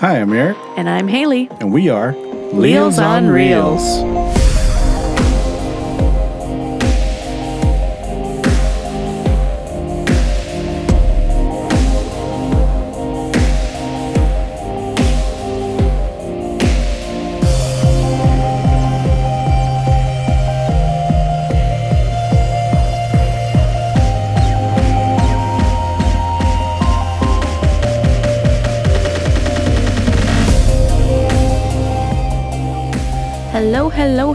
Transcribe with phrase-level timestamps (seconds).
[0.00, 1.48] Hi, I'm Erik, And I'm Haley.
[1.60, 2.12] and we are
[2.52, 3.82] Reels on Reels.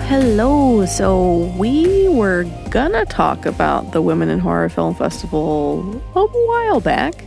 [0.08, 0.86] Hello.
[0.86, 7.24] So, we were gonna talk about the Women in Horror Film Festival a while back,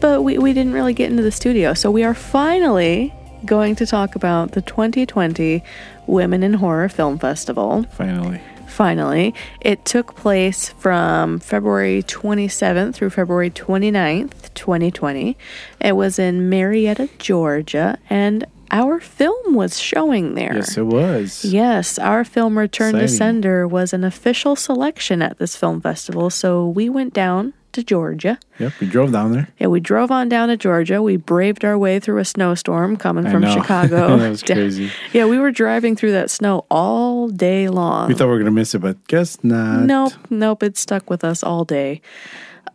[0.00, 1.74] but we, we didn't really get into the studio.
[1.74, 3.12] So, we are finally
[3.44, 5.62] going to talk about the 2020
[6.06, 7.84] Women in Horror Film Festival.
[7.92, 8.40] Finally.
[8.68, 15.36] Finally, it took place from February 27th through February 29th, 2020.
[15.80, 20.54] It was in Marietta, Georgia, and our film was showing there.
[20.54, 21.44] Yes, it was.
[21.44, 26.66] Yes, our film Return to Sender was an official selection at this film festival, so
[26.68, 28.38] we went down to Georgia.
[28.58, 29.48] Yep, we drove down there.
[29.58, 31.02] Yeah, we drove on down to Georgia.
[31.02, 33.52] We braved our way through a snowstorm coming I from know.
[33.54, 34.16] Chicago.
[34.16, 34.90] that was crazy.
[35.12, 38.08] Yeah, we were driving through that snow all day long.
[38.08, 39.82] We thought we were gonna miss it, but guess not.
[39.82, 42.00] Nope, nope, it stuck with us all day.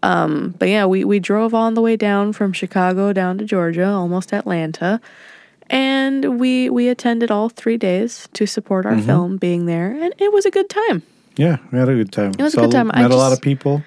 [0.04, 3.86] Um, but yeah, we, we drove on the way down from Chicago down to Georgia,
[3.88, 5.00] almost Atlanta.
[5.72, 9.00] And we we attended all three days to support Mm-hmm.
[9.00, 11.02] our film being there, and it was a good time.
[11.38, 12.32] Yeah, we had a good time.
[12.38, 12.92] It was a good time.
[12.94, 13.82] I Met a lot of people.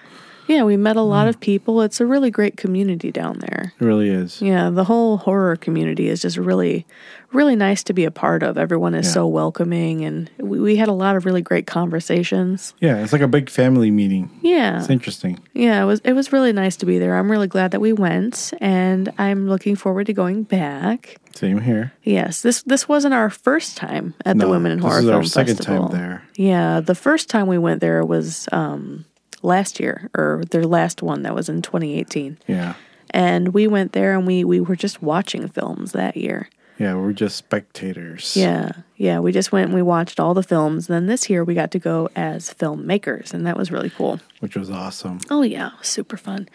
[0.47, 1.09] Yeah, we met a Mm.
[1.09, 1.81] lot of people.
[1.83, 3.73] It's a really great community down there.
[3.81, 4.41] It really is.
[4.43, 6.87] Yeah, the whole horror community is just really,
[7.33, 8.59] really nice to be a part of.
[8.59, 9.13] Everyone is Yeah.
[9.13, 12.75] so welcoming, and we, we had a lot of really great conversations.
[12.81, 14.31] Yeah, it's like a big family meeting.
[14.43, 15.39] Yeah, It's interesting.
[15.55, 17.17] Yeah, it was it was really nice to be there.
[17.17, 21.17] I'm really glad that we went and I'm looking forward to going back.
[21.35, 21.93] Same here.
[22.03, 25.17] Yes, this this wasn't our first time at the Women in this Horror is Film
[25.17, 25.89] our second Festival.
[25.89, 26.23] time there.
[26.37, 29.05] Yeah, the first time we went there was um
[29.45, 32.39] last year or their last one that was in 2018.
[32.47, 32.75] Yeah.
[33.11, 36.49] And we went there and we we were just watching films that year.
[36.77, 38.37] Yeah, we're just spectators.
[38.37, 38.73] Yeah.
[38.97, 40.89] Yeah, we just went and we watched all the films.
[40.89, 44.19] Then this year we got to go as filmmakers and that was really cool.
[44.41, 45.21] Which was awesome.
[45.31, 46.49] Oh yeah, super fun.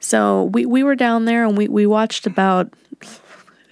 [0.00, 2.72] So we, we were down there and we, we watched about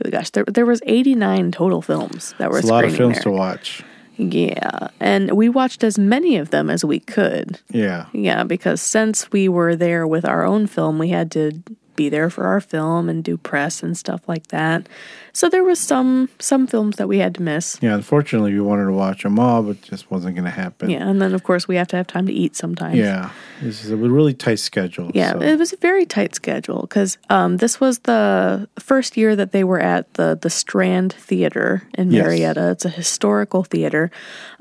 [0.05, 2.95] oh gosh, there there was eighty nine total films that were It's a lot of
[2.95, 3.23] films there.
[3.25, 3.83] to watch.
[4.17, 4.89] Yeah.
[5.01, 7.61] And we watched as many of them as we could.
[7.71, 8.07] Yeah.
[8.13, 11.63] Yeah, because since we were there with our own film, we had to
[11.97, 14.89] be there for our film and do press and stuff like that.
[15.33, 17.79] So there was some some films that we had to miss.
[17.83, 20.91] Yeah, unfortunately we wanted to watch them all, but it just wasn't gonna happen.
[20.91, 22.97] Yeah, and then of course we have to have time to eat sometimes.
[22.97, 23.31] Yeah.
[23.63, 25.11] This is a really tight schedule.
[25.15, 29.35] Yeah, so- it was a very tight schedule because um, this was the first year
[29.37, 32.25] that they were at the the Strand Theater in Yes.
[32.25, 32.71] Marietta.
[32.71, 34.11] It's a historical theater.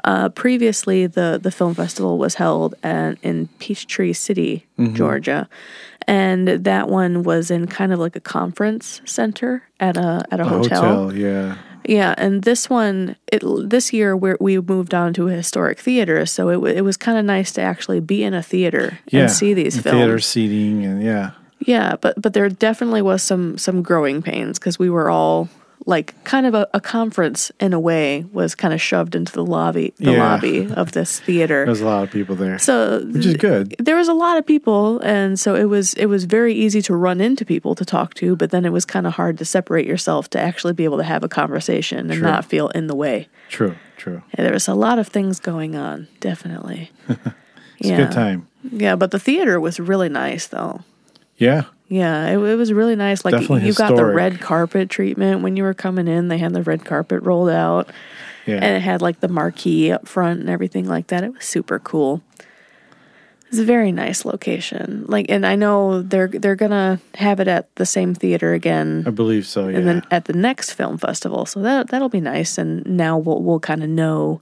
[0.03, 4.95] Uh, previously, the the film festival was held at, in Peachtree City, Mm-hmm.
[4.95, 5.47] Georgia,
[6.07, 10.43] and that one was in kind of like a conference center at a at a,
[10.43, 10.81] a hotel.
[10.81, 11.15] hotel.
[11.17, 11.57] Yeah.
[11.85, 16.25] Yeah, and this one, it this year we we moved on to a historic theater,
[16.25, 19.23] so it it was kind of nice to actually be in a theater Yeah.
[19.23, 19.97] and see these films.
[19.97, 21.31] Theater seating and yeah.
[21.59, 25.49] Yeah, but but there definitely was some some growing pains because we were all
[25.85, 29.43] like kind of a, a conference in a way was kind of shoved into the
[29.45, 30.23] lobby the Yeah.
[30.31, 31.65] lobby of this theater.
[31.65, 32.57] There's a lot of people there.
[32.57, 33.75] So which is good.
[33.79, 36.95] there was a lot of people and so it was it was very easy to
[36.95, 39.85] run into people to talk to, but then it was kind of hard to separate
[39.85, 42.21] yourself to actually be able to have a conversation and True.
[42.31, 43.27] not feel in the way.
[43.49, 44.21] True, true.
[44.37, 46.91] Yeah, there was a lot of things going on, definitely.
[47.79, 48.47] It's a good time.
[48.71, 50.81] Yeah, but the theater was really nice though.
[51.37, 51.63] Yeah.
[51.93, 53.23] Yeah, it, it was really nice.
[53.23, 56.27] Like Definitely you got the red carpet treatment when you were coming in.
[56.27, 57.87] They had the red carpet rolled out,
[58.47, 58.55] Yeah.
[58.55, 61.23] and it had like the marquee up front and everything like that.
[61.23, 62.23] It was super cool.
[63.49, 65.05] It's a very nice location.
[65.07, 69.11] Like, and I know they're they're gonna have it at the same theater again, I
[69.11, 69.77] believe so, yeah.
[69.77, 71.45] and then at the next film festival.
[71.45, 72.57] So that that'll be nice.
[72.57, 74.41] And now we'll we'll kind of know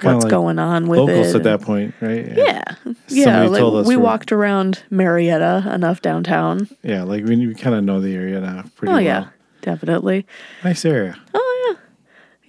[0.00, 1.36] what's like going on with locals it.
[1.36, 2.26] at that point, right?
[2.36, 2.62] yeah,
[3.08, 3.42] yeah.
[3.44, 6.68] Like, told us we walked around Marietta enough downtown.
[6.82, 9.02] Yeah, like we, we kind of know the area now pretty Oh well.
[9.02, 9.28] yeah,
[9.60, 10.26] definitely.
[10.64, 11.18] Nice area.
[11.34, 11.76] Oh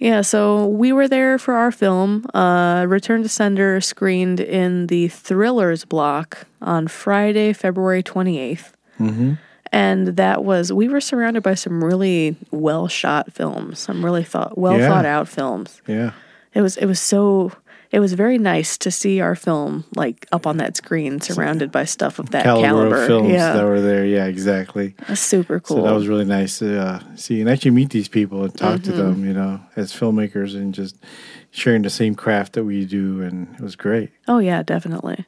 [0.00, 0.20] yeah, yeah.
[0.22, 2.24] so we were there for our film.
[2.34, 8.72] Uh, Return to Sender screened in the Thrillers block on Friday, February 28th.
[8.98, 9.34] Mm-hmm.
[9.72, 14.56] And that was, we were surrounded by some really well shot films, some really thought,
[14.56, 14.86] well Yeah.
[14.88, 15.82] thought out films.
[15.88, 16.12] Yeah.
[16.54, 17.52] It was, it was so,
[17.90, 21.84] it was very nice to see our film like up on that screen, surrounded by
[21.84, 23.06] stuff of that caliber, caliber.
[23.06, 24.04] films yeah, that were there.
[24.06, 24.94] Yeah, exactly.
[25.08, 25.78] that's super cool.
[25.78, 28.80] So that was really nice to uh, see and actually meet these people and talk
[28.80, 28.90] Mm-hmm.
[28.90, 30.96] to them, you know, as filmmakers and just
[31.50, 33.20] sharing the same craft that we do.
[33.22, 34.10] And it was great.
[34.28, 35.24] Oh yeah, definitely.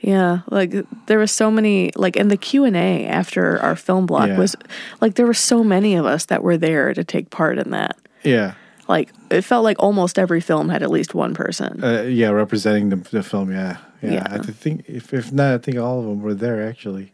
[0.00, 0.74] Yeah, like
[1.06, 4.38] there was so many like in the Q and A after our film block Yeah.
[4.38, 4.56] was
[5.00, 7.96] like there were so many of us that were there to take part in that.
[8.24, 8.54] Yeah.
[8.88, 11.82] Like it felt like almost every film had at least one person.
[11.82, 13.50] Uh, yeah, representing the, the film.
[13.50, 13.78] Yeah.
[14.02, 14.12] Yeah.
[14.14, 14.26] Yeah.
[14.30, 17.12] I think, if, if not, I think all of them were there actually.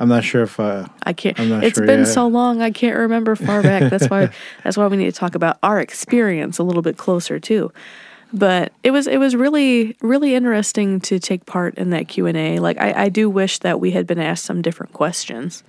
[0.00, 1.38] I'm not sure if, uh, I can't.
[1.40, 2.62] I'm not It's sure been so long.
[2.62, 3.90] I can't remember far back.
[3.90, 4.30] That's why.
[4.64, 7.72] that's why we need to talk about our experience a little bit closer too.
[8.32, 12.36] But it was it was really really interesting to take part in that Q and
[12.36, 12.58] A.
[12.60, 15.64] Like I, I do wish that we had been asked some different questions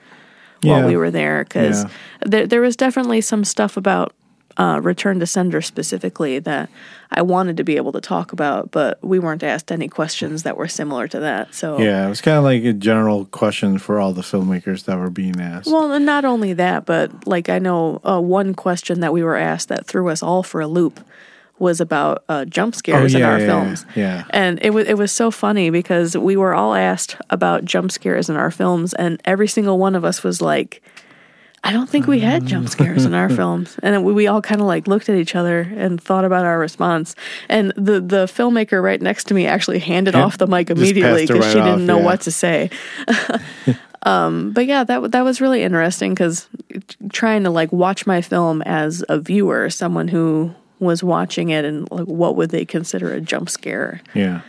[0.62, 0.85] while Yeah.
[0.88, 1.89] we were there because Yeah.
[2.25, 4.13] there there was definitely some stuff about
[4.59, 6.69] uh, Return to Sender specifically that
[7.11, 10.57] I wanted to be able to talk about, but we weren't asked any questions that
[10.57, 11.56] were similar to that.
[11.56, 14.97] So yeah, it was kind of like a general question for all the filmmakers that
[15.00, 15.71] were being asked.
[15.71, 19.38] Well, and not only that, but like I know uh, one question that we were
[19.38, 21.00] asked that threw us all for a loop
[21.57, 23.85] was about uh, jump scares in Oh, yeah, our yeah, films.
[23.95, 24.23] yeah.
[24.29, 28.29] And it was it was so funny because we were all asked about jump scares
[28.29, 30.81] in our films, and every single one of us was like,
[31.63, 34.61] "I don't think we had jump scares in our films." And we, we all kind
[34.61, 37.15] of like looked at each other and thought about our response.
[37.47, 41.25] And the the filmmaker right next to me actually handed Yeah, off the mic immediately
[41.25, 42.06] because right she didn't off, know yeah.
[42.06, 42.69] what to say.
[44.03, 46.47] Um, but yeah, that that was really interesting because
[47.11, 51.85] trying to like watch my film as a viewer, someone who was watching it, and
[51.91, 54.01] like what would they consider a jump scare?
[54.13, 54.41] yeah.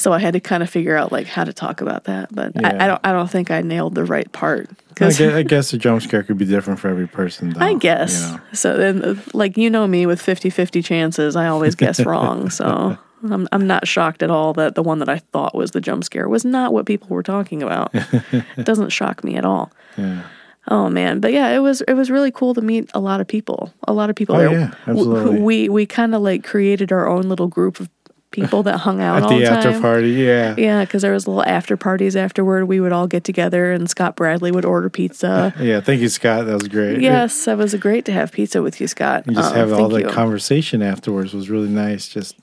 [0.00, 2.34] So I had to kind of figure out like how to talk about that.
[2.34, 5.34] But I, I don't I don't think I nailed the right part I because guess,
[5.34, 7.60] I guess the jump scare could be different for every person, though.
[7.64, 8.42] I guess You know?
[8.52, 8.76] so.
[8.78, 12.50] Then uh, like you know me with 50-50 chances, I always guess wrong.
[12.50, 12.96] So.
[13.22, 16.04] I'm, I'm not shocked at all that the one that I thought was the jump
[16.04, 17.90] scare was not what people were talking about.
[17.92, 19.70] it doesn't shock me at all.
[19.98, 20.22] Yeah.
[20.68, 23.26] Oh man, but yeah, it was it was really cool to meet a lot of
[23.28, 23.74] people.
[23.86, 25.38] A lot of people Oh, yeah, absolutely.
[25.38, 27.90] We we kind of like created our own little group of
[28.30, 29.82] people that hung out At all the the after time.
[29.82, 30.54] party, yeah.
[30.56, 32.66] Yeah, because there was little after parties afterward.
[32.66, 35.52] We would all get together, and Scott Bradley would order pizza.
[35.60, 36.46] Yeah, thank you, Scott.
[36.46, 37.00] That was great.
[37.00, 39.26] yes, that was great to have pizza with you, Scott.
[39.26, 40.08] And just Uh, have all the you.
[40.08, 42.08] conversation afterwards was really nice.
[42.08, 42.36] Just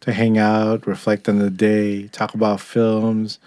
[0.00, 3.38] to hang out, reflect on the day, talk about films.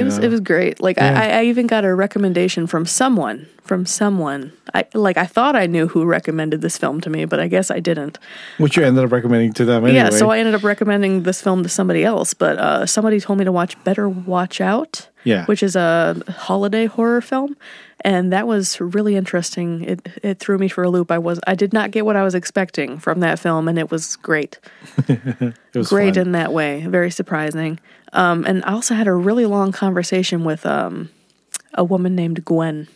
[0.00, 0.24] It was know.
[0.24, 0.80] it was great.
[0.80, 1.20] Like Yeah.
[1.20, 4.50] I, I even got a recommendation from someone from someone.
[4.72, 7.70] I like I thought I knew who recommended this film to me, but I guess
[7.70, 8.18] I didn't.
[8.56, 9.96] which you ended up recommending to them anyway.
[9.96, 13.38] Yeah, so I ended up recommending this film to somebody else, but uh, somebody told
[13.38, 15.44] me to watch Better Watch Out, Yeah.
[15.44, 17.56] which is a holiday horror film,
[18.02, 19.82] and that was really interesting.
[19.82, 21.10] It it threw me for a loop.
[21.10, 23.90] I was I did not get what I was expecting from that film, and it
[23.90, 24.58] was great,
[25.08, 26.26] it was great fun.
[26.26, 27.78] in that way, very surprising.
[28.12, 31.10] Um, and I also had a really long conversation with um,
[31.74, 32.88] a woman named Gwen.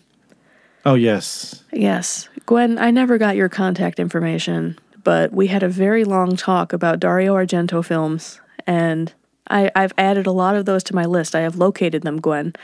[0.85, 6.05] oh yes, Yes, Gwen, I never got your contact information, but we had a very
[6.05, 9.13] long talk about Dario Argento films, and
[9.53, 11.35] I, I've added a lot of those to my list.
[11.35, 12.55] I have located them, Gwen.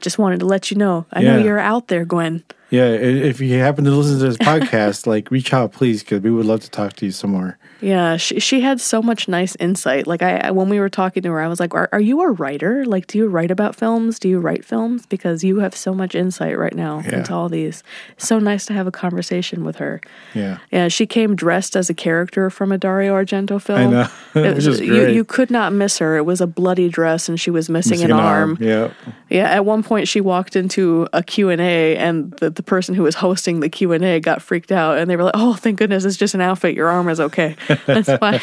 [0.00, 1.06] Just wanted to let you know.
[1.12, 2.42] I know you're out there, Gwen.
[2.70, 2.86] yeah.
[2.86, 6.46] If you happen to listen to this podcast, like reach out, please, because we would
[6.46, 7.58] love to talk to you some more.
[7.80, 10.06] Yeah, she she had so much nice insight.
[10.06, 12.30] Like I when we were talking to her, I was like, "Are are you a
[12.32, 12.84] writer?
[12.84, 14.18] Like, do you write about films?
[14.18, 15.06] Do you write films?
[15.06, 17.18] Because you have so much insight right now Yeah.
[17.18, 17.82] into all these.
[18.16, 20.00] So nice to have a conversation with her.
[20.34, 23.78] Yeah, Yeah, she came dressed as a character from a Dario Argento film.
[23.78, 26.16] I know, It which is you, you could not miss her.
[26.16, 28.58] It was a bloody dress, and she was missing, Missing an, arm.
[28.60, 28.90] Yeah,
[29.28, 32.94] Yeah, at one point she walked into a Q and A, and the, the person
[32.94, 35.54] who was hosting the Q and A got freaked out, and they were like, "Oh,
[35.54, 36.74] thank goodness, it's just an outfit.
[36.74, 37.54] Your arm is okay.
[37.86, 38.40] That's why.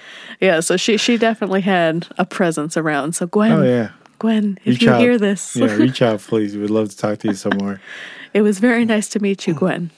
[0.40, 3.14] yeah, so she she definitely had a presence around.
[3.14, 3.90] So Gwen, oh yeah.
[4.18, 5.00] Gwen, if Reach you out.
[5.00, 6.56] hear this, yeah, reach out, please.
[6.56, 7.80] We'd love to talk to you some more.
[8.34, 9.90] It was very nice to meet you, Gwen.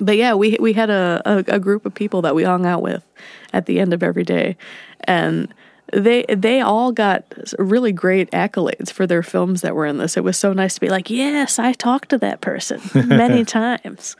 [0.00, 2.82] But yeah, we we had a, a, a group of people that we hung out
[2.82, 3.04] with
[3.52, 4.56] at the end of every day,
[5.04, 5.52] and
[5.92, 7.24] they they all got
[7.58, 10.16] really great accolades for their films that were in this.
[10.16, 14.16] It was so nice to be like, yes, I talked to that person many times.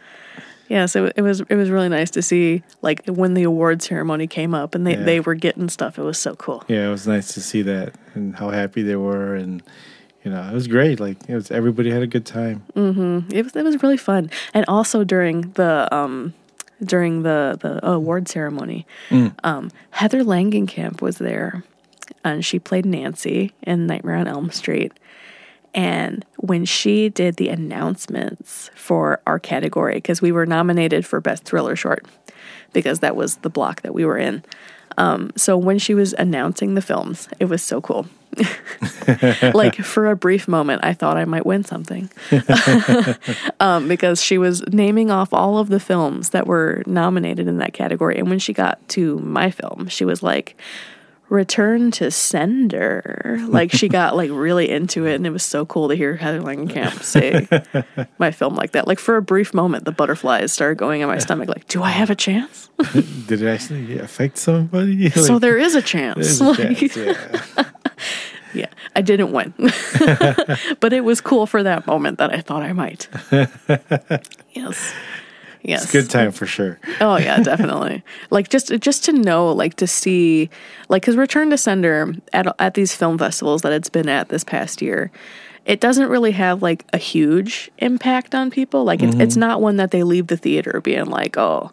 [0.69, 4.27] Yes, so it was it was really nice to see like when the award ceremony
[4.27, 5.03] came up and they, Yeah.
[5.05, 5.99] they were getting stuff.
[5.99, 6.63] It was so cool.
[6.69, 9.63] Yeah, it was nice to see that and how happy they were, and
[10.25, 11.01] you know, it was great.
[11.01, 12.63] Like it was, everybody had a good time.
[12.77, 16.35] It was it was really fun, and also during the um
[16.85, 18.87] during the the award ceremony,
[19.43, 21.65] um, Heather Langenkamp was there,
[22.25, 24.93] and she played Nancy in Nightmare on Elm Street.
[25.79, 31.45] And when she did the announcements for our category, because we were nominated for Best
[31.45, 32.05] Thriller Short,
[32.73, 34.43] because that was the block that we were in,
[34.97, 38.09] Um, so when she was announcing the films, it was so cool.
[39.55, 42.11] like for a brief moment, I thought I might win something
[43.61, 47.73] um, because she was naming off all of the films that were nominated in that
[47.73, 48.19] category.
[48.19, 50.61] And when she got to my film, she was like,
[51.29, 53.39] return to sender.
[53.47, 56.41] Like she got like really into it and it was so cool to hear heather
[56.41, 57.47] langenkamp say
[58.19, 58.87] my film like that.
[58.89, 61.91] Like for a brief moment the butterflies started going in my stomach like do i
[61.91, 62.71] have a chance?
[63.27, 65.11] Did it actually affect somebody?
[65.29, 67.65] so there is a chance, a Like, chance, yeah.
[68.55, 68.67] yeah
[68.97, 69.53] i didn't win.
[70.81, 73.09] But it was cool for that moment that i thought i might.
[74.53, 74.93] Yes
[75.63, 76.79] yes It's a good time for sure.
[77.01, 78.03] Oh yeah, definitely.
[78.31, 80.51] like just just to know, like to see,
[80.89, 84.45] like because Return to Sender at at these film festivals that it's been at this
[84.45, 85.11] past year,
[85.67, 88.85] it doesn't really have like a huge impact on people.
[88.85, 89.41] Like it's it's mm-hmm.
[89.41, 91.71] not one that they leave the theater being like, oh,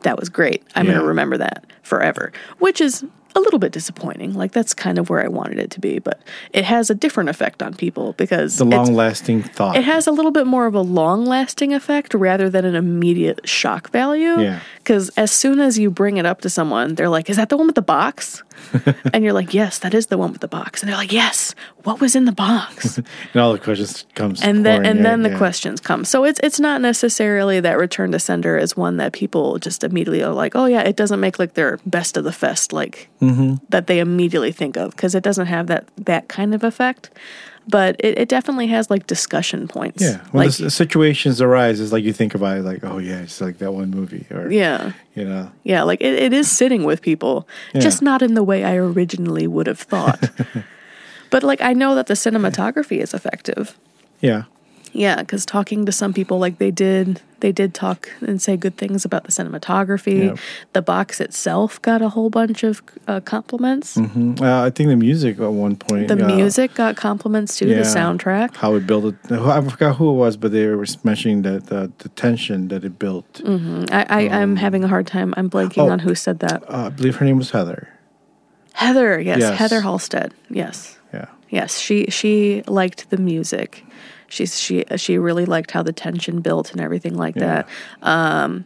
[0.00, 0.62] that was great.
[0.74, 0.94] I'm Yeah.
[0.94, 4.34] gonna remember that forever, which is a little bit disappointing.
[4.34, 6.20] Like that's kind of where I wanted it to be, but
[6.52, 9.76] it has a different effect on people because The long lasting thought.
[9.76, 13.48] it has a little bit more of a long lasting effect rather than an immediate
[13.48, 14.40] shock value.
[14.40, 14.60] Yeah.
[14.78, 17.56] Because as soon as you bring it up to someone, they're like, Is that the
[17.56, 18.42] one with the box?
[19.14, 20.82] and you're like, Yes, that is the one with the box.
[20.82, 22.98] And they're like, Yes, what was in the box?
[23.32, 25.38] and all the questions comes and then and in, then the yeah.
[25.38, 26.04] questions come.
[26.04, 30.22] So it's it's not necessarily that return to sender is one that people just immediately
[30.22, 33.56] are like, Oh yeah, it doesn't make like their best of the fest like Mm-hmm.
[33.68, 37.10] that they immediately think of because it doesn't have that that kind of effect.
[37.68, 40.02] But it, it definitely has like discussion points.
[40.02, 43.20] Yeah, when like, the situations arise, it's like you think about it, like, oh yeah,
[43.20, 44.92] it's like that one movie, or Yeah.
[45.14, 45.82] you know, Yeah.
[45.82, 49.66] Like it, it is sitting with people, just not in the way I originally would
[49.66, 50.30] have thought.
[51.30, 53.78] but like I know that the cinematography is effective.
[54.20, 54.44] yeah,
[54.92, 58.76] Yeah, because talking to some people, like they did, they did talk and say good
[58.76, 60.24] things about the cinematography.
[60.24, 60.38] Yep.
[60.72, 63.96] The box itself got a whole bunch of uh, compliments.
[63.96, 64.40] Mhm.
[64.40, 67.68] uh, I think the music at one point, The uh, music got compliments too.
[67.68, 68.56] yeah, The soundtrack.
[68.56, 69.16] how it built it.
[69.30, 72.98] I forgot who it was, but they were mentioning that the, the tension that it
[72.98, 73.40] built.
[73.46, 75.32] I, I I'm having a hard time.
[75.36, 75.90] I'm blanking Oh.
[75.90, 76.62] on who said that.
[76.68, 77.88] Uh, I believe her name was Heather.
[78.74, 79.58] Heather, yes, Yes.
[79.58, 80.32] Heather Halstead.
[80.48, 80.98] Yes.
[81.12, 83.84] Yeah, Yes, she she liked the music.
[84.30, 87.64] She's she she really liked how the tension built and everything like Yeah.
[87.64, 87.68] that.
[88.02, 88.64] Um,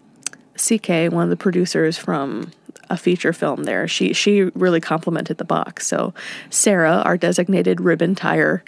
[0.57, 2.53] CK, one of the producers from
[2.91, 5.87] a feature film there, she she really complimented the box.
[5.87, 6.15] So
[6.51, 8.63] Sarah, our designated ribbon tire,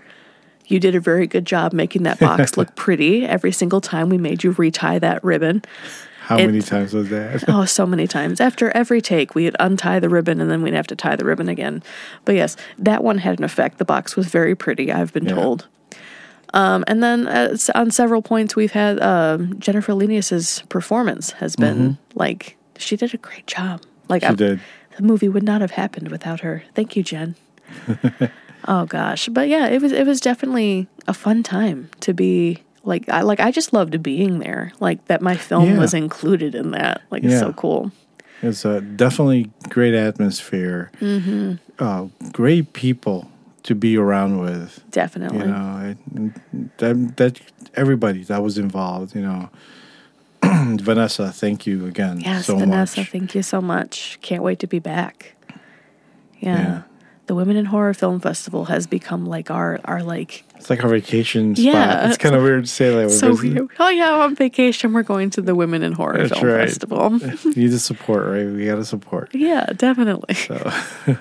[0.66, 3.24] you did a very good job making that box look pretty.
[3.26, 5.62] Every single time we made you retie that ribbon.
[6.22, 7.44] how It- many times was that?
[7.48, 8.40] Oh, so many times.
[8.40, 11.48] After every take, we'd untie the ribbon and then we'd have to tie the ribbon
[11.48, 11.82] again.
[12.24, 13.78] But yes, that one had an effect.
[13.78, 15.34] The box was very pretty, I've been Yeah.
[15.36, 15.66] told.
[16.54, 21.98] Um, and then uh, on several points, we've had um, Jennifer Lenius's performance has been
[22.14, 23.82] like, she did a great job.
[24.08, 24.36] Like, Mm-hmm.
[24.38, 24.60] She I- did.
[24.96, 26.62] the movie would not have happened without her.
[26.74, 27.34] Thank you, Jen.
[28.68, 33.08] oh gosh, but yeah, it was it was definitely a fun time to be like
[33.08, 34.72] I like I just loved being there.
[34.80, 35.78] Like that my film Yeah.
[35.78, 37.02] was included in that.
[37.10, 37.90] Like it's so cool.
[38.42, 40.90] It's a definitely great atmosphere.
[41.00, 41.54] Mm-hmm.
[41.78, 43.28] Uh, great people
[43.66, 44.82] to be around with.
[44.90, 45.38] Definitely.
[45.40, 47.40] You know, it, that that
[47.74, 49.14] everybody that was involved.
[49.14, 49.50] You know,
[50.42, 52.20] Vanessa, thank you again.
[52.20, 53.10] yes, so Vanessa, much.
[53.10, 54.18] thank you so much.
[54.22, 55.34] Can't wait to be back.
[56.40, 56.58] Yeah.
[56.58, 56.82] Yeah.
[57.26, 60.90] The Women in Horror Film Festival has become like our our like It's like our
[60.90, 61.64] vacation spot.
[61.64, 62.08] Yeah.
[62.08, 63.10] It's kind of weird to say that.
[63.10, 63.68] so weird.
[63.80, 66.68] Oh yeah, on vacation we're going to the Women in Horror That's Film right.
[66.68, 67.10] Festival.
[67.44, 68.46] We need the support, right?
[68.46, 69.34] We got to support.
[69.34, 70.34] yeah, definitely.
[70.36, 70.70] So,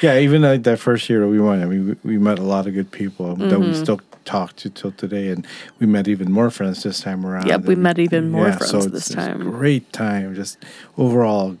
[0.00, 2.42] yeah, even like that first year that we went, I mean, we, we met a
[2.42, 3.62] lot of good people that Mm-hmm.
[3.68, 5.46] we still talk to till today, and
[5.78, 7.46] we met even more friends this time around.
[7.46, 9.38] Yep, we met even more friends so this it's time.
[9.50, 10.58] great time, just
[10.96, 11.56] overall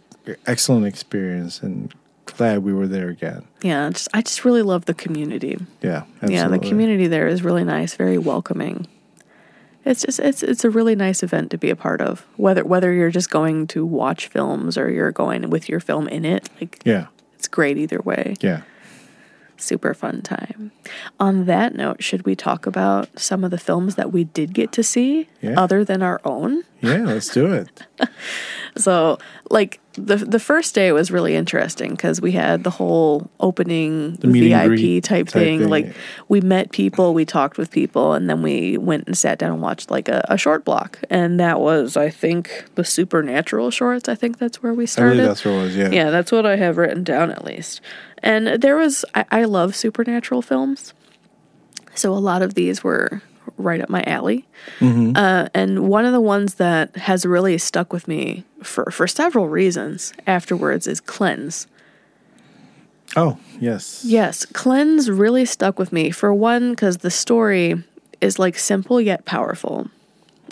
[0.46, 1.92] excellent experience, and
[2.26, 3.42] glad we were there again.
[3.62, 5.58] Yeah, just I just really love the community.
[5.82, 8.86] Yeah, Yeah, the community there is really nice, very welcoming.
[9.84, 12.26] It's just it's it's a really nice event to be a part of.
[12.36, 16.24] Whether whether you're just going to watch films or you're going with your film in
[16.26, 17.06] it, like Yeah,
[17.40, 18.36] it's great either way.
[18.42, 18.60] yeah.
[19.60, 20.72] Super fun time.
[21.18, 24.72] On that note, should we talk about some of the films that we did get
[24.72, 25.54] to see Yeah.
[25.60, 26.64] other than our own?
[26.80, 27.68] Yeah, let's do it.
[28.76, 29.18] So,
[29.50, 34.32] like the the first day was really interesting because we had the whole opening and
[34.32, 35.58] VIP type, type thing.
[35.60, 35.92] thing, Like yeah.
[36.28, 39.60] we met people, we talked with people, and then we went and sat down and
[39.60, 41.00] watched like a, a short block.
[41.10, 44.08] And that was, I think, the supernatural shorts.
[44.08, 45.24] I think that's where we started.
[45.24, 45.76] that's what it was.
[45.76, 47.80] Yeah, Yeah, that's what I have written down at least.
[48.22, 50.92] And there was, I, I love supernatural films.
[51.94, 53.22] So a lot of these were
[53.56, 54.46] right up my alley.
[54.78, 55.16] Mm-hmm.
[55.16, 59.48] Uh, and one of the ones that has really stuck with me for, for several
[59.48, 61.66] reasons afterwards is Cleanse.
[63.16, 64.04] Oh, yes.
[64.04, 66.10] Yes, Cleanse really stuck with me.
[66.10, 67.82] For one, because the story
[68.20, 69.88] is like simple yet powerful.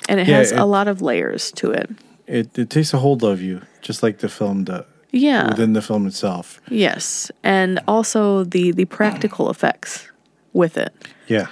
[0.09, 1.91] And it Yeah, has it- a lot of layers to it.
[2.27, 4.85] It, it takes a hold of you, just like the film does.
[5.11, 5.49] Yeah.
[5.49, 6.61] Within the film itself.
[6.69, 7.31] yes.
[7.43, 10.09] And also the the practical effects
[10.53, 10.93] with it.
[11.27, 11.47] Yeah.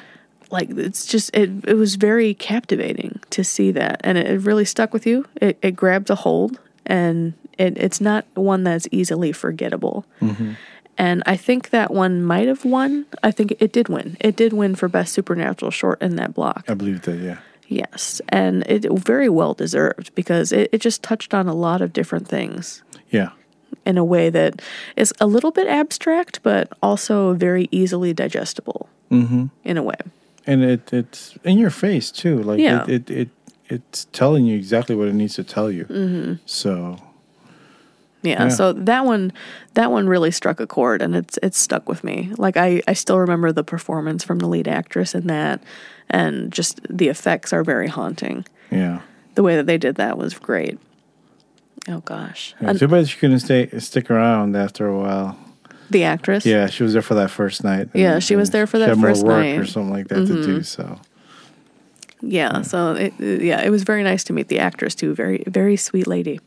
[0.51, 4.01] Like it's just it it was very captivating to see that.
[4.05, 5.25] And it, it really stuck with you.
[5.41, 10.05] It it grabbed a hold and it, it's not one that's easily forgettable.
[10.21, 10.53] Mm-hmm.
[10.99, 13.05] And I think that one might have won.
[13.23, 14.17] I think it did win.
[14.21, 16.65] It did win for best supernatural short in that block.
[16.69, 17.39] I believe that, yeah.
[17.69, 21.93] Yes, and it very well deserved because it, it just touched on a lot of
[21.93, 23.31] different things Yeah.
[23.85, 24.61] In a way that
[24.97, 29.47] is a little bit abstract, but also very easily digestible Mm-hmm.
[29.65, 29.95] in a way.
[30.47, 32.43] And it it's in your face too.
[32.43, 32.85] Like Yeah.
[32.89, 33.29] it, it, it
[33.69, 35.85] it's telling you exactly what it needs to tell you.
[35.85, 36.35] Mm-hmm.
[36.47, 36.99] So
[38.23, 38.49] Yeah, Yeah.
[38.49, 39.33] so that one
[39.75, 42.33] that one really struck a chord and it's it's stuck with me.
[42.37, 45.61] Like I I still remember the performance from the lead actress in that
[46.11, 48.45] and just the effects are very haunting.
[48.71, 49.01] yeah.
[49.35, 50.79] The way that they did that was great.
[51.89, 52.55] Oh gosh.
[52.61, 52.73] yeah.
[52.73, 55.39] Too bad she couldn't stay stick around after a while.
[55.91, 56.45] the actress?
[56.45, 57.89] Yeah, she was there for that first night.
[57.95, 59.53] Yeah, she was there for she that first work night.
[59.53, 59.61] Mm-hmm.
[59.63, 60.63] or something like that to do.
[60.63, 60.99] So
[62.21, 65.15] Yeah, so it, it- yeah, it was very nice to meet the actress too.
[65.15, 66.41] Very very sweet lady.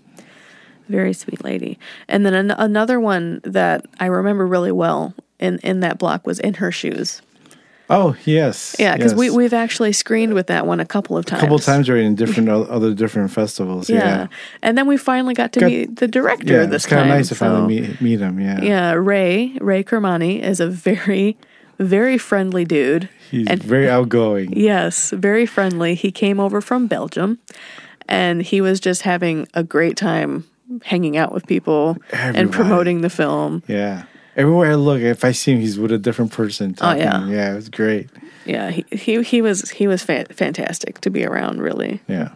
[0.89, 1.77] Very sweet lady.
[2.07, 6.39] And then an- another one that I remember really well in in that block was
[6.39, 7.21] in her shoes.
[7.89, 8.75] Oh yes.
[8.77, 9.35] Yeah, because we yes.
[9.35, 11.41] we've actually screened with that one a couple of times.
[11.41, 13.89] a couple times already in different other different festivals.
[13.89, 13.97] Yeah.
[13.97, 14.27] Yeah.
[14.61, 17.07] and then we finally got to Got- meet the director Yeah, this it's kind of
[17.07, 18.39] nice to so- finally meet meet him.
[18.39, 18.61] Yeah.
[18.61, 21.37] Yeah, Ray Ray Kermani is a very
[21.79, 23.09] very friendly dude.
[23.31, 24.51] He's and very outgoing.
[24.55, 25.95] Yes, very friendly.
[25.95, 27.39] He came over from Belgium
[28.07, 30.45] and he was just having a great time
[30.83, 33.63] hanging out with people and promoting the film.
[33.67, 34.03] Yeah.
[34.39, 36.73] Everywhere I look, if I see him, he's with a different person.
[36.73, 37.01] Talking.
[37.01, 37.27] Oh, yeah.
[37.27, 38.09] Yeah, it was great.
[38.45, 42.01] Yeah, he he, he was he was fa- fantastic to be around really.
[42.07, 42.29] Yeah.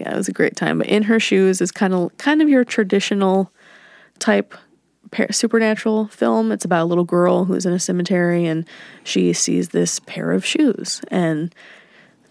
[0.00, 0.78] Yeah, it was a great time.
[0.78, 3.50] But In Her Shoes is kind of kind of your traditional
[4.20, 4.54] type
[5.10, 6.52] par- supernatural film.
[6.52, 8.64] It's about a little girl who's in a cemetery and
[9.04, 11.52] she sees this pair of shoes and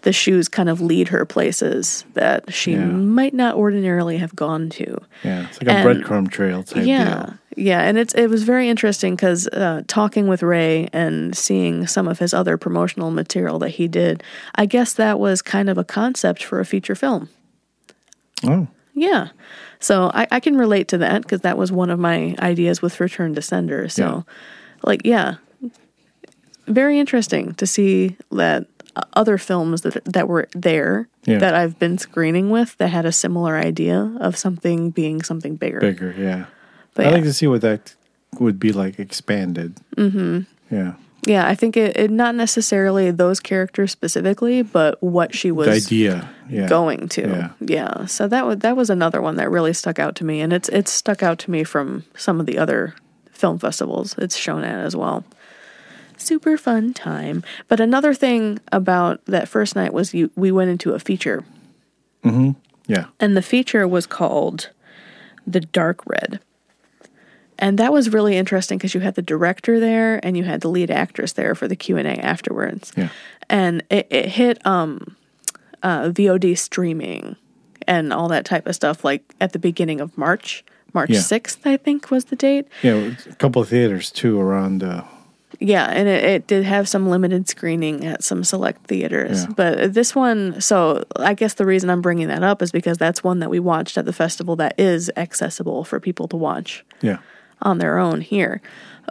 [0.02, 2.84] the shoes kind of lead her places that she Yeah.
[2.86, 4.96] might not ordinarily have gone to.
[5.24, 5.46] Yeah.
[5.48, 7.04] It's like a And- breadcrumb trail type yeah.
[7.26, 7.34] deal.
[7.58, 12.06] Yeah, and it's it was very interesting because uh, talking with Ray and seeing some
[12.06, 14.22] of his other promotional material that he did,
[14.54, 17.28] I guess that was kind of a concept for a feature film.
[18.44, 18.68] Oh.
[18.94, 19.28] Yeah.
[19.80, 23.00] So I, I can relate to that because that was one of my ideas with
[23.00, 23.88] Return to Sender.
[23.88, 24.34] So, Yeah.
[24.82, 25.34] like, yeah,
[26.66, 28.66] very interesting to see that
[28.96, 31.38] uh, other films that that were there Yeah.
[31.38, 35.80] that I've been screening with that had a similar idea of something being something bigger.
[35.80, 36.14] Bigger.
[36.18, 36.46] Yeah.
[36.98, 37.14] But I yeah.
[37.14, 37.94] like to see what that
[38.40, 39.76] would be like expanded.
[39.96, 40.40] Mm-hmm.
[40.74, 40.94] Yeah.
[41.22, 45.74] yeah, I think it, it not necessarily those characters specifically, but what she was The
[45.74, 46.28] idea.
[46.50, 46.66] Yeah.
[46.66, 47.22] going to.
[47.22, 47.50] Yeah.
[47.60, 48.06] Yeah.
[48.06, 50.68] So that was that was another one that really stuck out to me, and it's
[50.70, 52.94] it's stuck out to me from some of the other
[53.30, 55.22] film festivals it's shown at as well.
[56.16, 57.44] Super fun time.
[57.68, 61.44] But another thing about that first night was you we went into a feature,
[62.24, 63.04] Yeah.
[63.20, 64.70] and the feature was called
[65.46, 66.40] The Dark Red.
[67.58, 70.68] And that was really interesting because you had the director there and you had the
[70.68, 73.08] lead actress there for the Q&A afterwards Yeah.
[73.50, 75.16] and it, it hit um
[75.82, 77.36] uh VOD streaming
[77.86, 80.64] and all that type of stuff like at the beginning of March.
[80.94, 81.20] March Yeah.
[81.20, 82.66] 6th, I think was the date.
[82.82, 83.12] Yeah.
[83.30, 84.82] A couple of theaters too around.
[84.82, 85.02] Uh,
[85.60, 89.44] Yeah, and it, it did have some limited screening at some select theaters.
[89.44, 89.52] Yeah.
[89.56, 93.24] But this one, so I guess the reason I'm bringing that up is because that's
[93.24, 97.18] one that we watched at the festival that is accessible for people to watch yeah.
[97.62, 98.60] On their own here.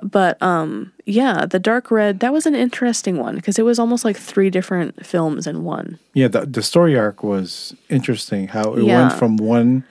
[0.03, 4.05] But um yeah, the Dark Red, that was an interesting one because it was almost
[4.05, 5.97] like three different films in one.
[6.13, 8.47] Yeah, the the story arc was interesting.
[8.49, 9.01] How it Yeah.
[9.07, 9.83] went from one,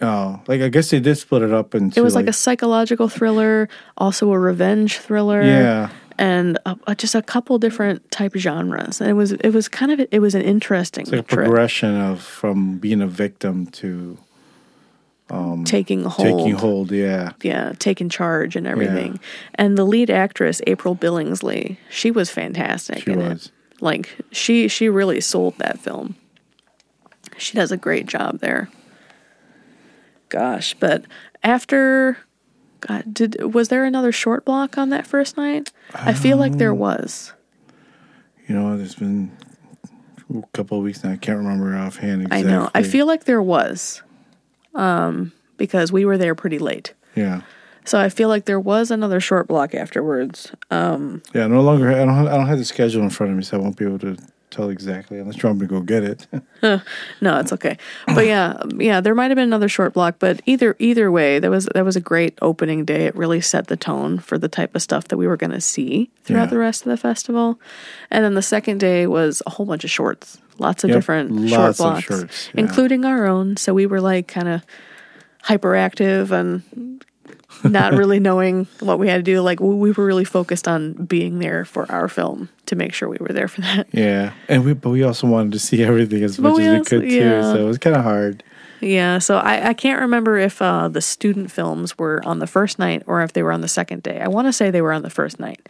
[0.00, 2.00] uh, like I guess they did split it up into.
[2.00, 5.42] It was like, a psychological thriller, also a revenge thriller.
[5.42, 5.90] Yeah.
[6.18, 9.00] And a, just a couple different type genres.
[9.00, 11.98] And it was it was kind of it was an interesting it's like a progression
[11.98, 14.18] of from being a victim to
[15.64, 16.38] taking hold.
[16.40, 16.90] taking hold.
[16.92, 19.18] Yeah, Yeah, taking charge and everything.
[19.54, 23.02] And the lead actress, April Billingsley, she was fantastic.
[23.04, 23.46] She in was.
[23.46, 23.52] It.
[23.82, 26.14] Like she she really sold that film.
[27.36, 28.68] She does a great job there.
[30.28, 31.04] Gosh, but
[31.42, 32.18] after
[32.80, 35.72] God, did was there another short block on that first night?
[35.94, 37.32] I feel like Um, there was.
[38.48, 39.30] you know, it's been
[40.34, 41.12] a couple of weeks now.
[41.12, 42.48] I can't remember offhand exactly.
[42.48, 42.70] I know.
[42.74, 44.02] I feel like there was.
[44.74, 46.94] Um because we were there pretty late.
[47.14, 47.42] Yeah,
[47.84, 50.50] So I feel like there was another short block afterwards.
[50.70, 51.90] Um, Yeah, no longer.
[51.92, 52.14] I don't.
[52.14, 53.98] Have, I don't have the schedule in front of me, so I won't be able
[54.00, 54.16] to
[54.50, 56.26] tell exactly unless you want me to go get it.
[57.20, 57.76] no, it's okay.
[58.06, 61.50] But yeah, yeah, there might have been another short block, but either either way, that
[61.50, 63.06] was that was a great opening day.
[63.06, 65.60] It really set the tone for the type of stuff that we were going to
[65.60, 66.50] see throughout Yeah.
[66.50, 67.60] the rest of the festival.
[68.10, 71.48] And then the second day was a whole bunch of shorts, lots of Yep, different
[71.50, 72.60] short lots of blocks, shorts, yeah.
[72.60, 73.56] including our own.
[73.58, 74.62] So we were like kind of
[75.44, 77.04] hyperactive and
[77.64, 79.40] not really knowing what we had to do.
[79.40, 83.08] Like we we were really focused on being there for our film to make sure
[83.08, 83.88] we were there for that.
[83.92, 86.70] yeah, and we but we also wanted to see everything as But much we as
[86.72, 87.14] we also- could too.
[87.16, 87.42] yeah.
[87.52, 88.42] So it was kind of hard.
[88.80, 92.80] Yeah, so I, I can't remember if uh, the student films were on the first
[92.80, 94.20] night or if they were on the second day.
[94.20, 95.68] I want to say they were on the first night.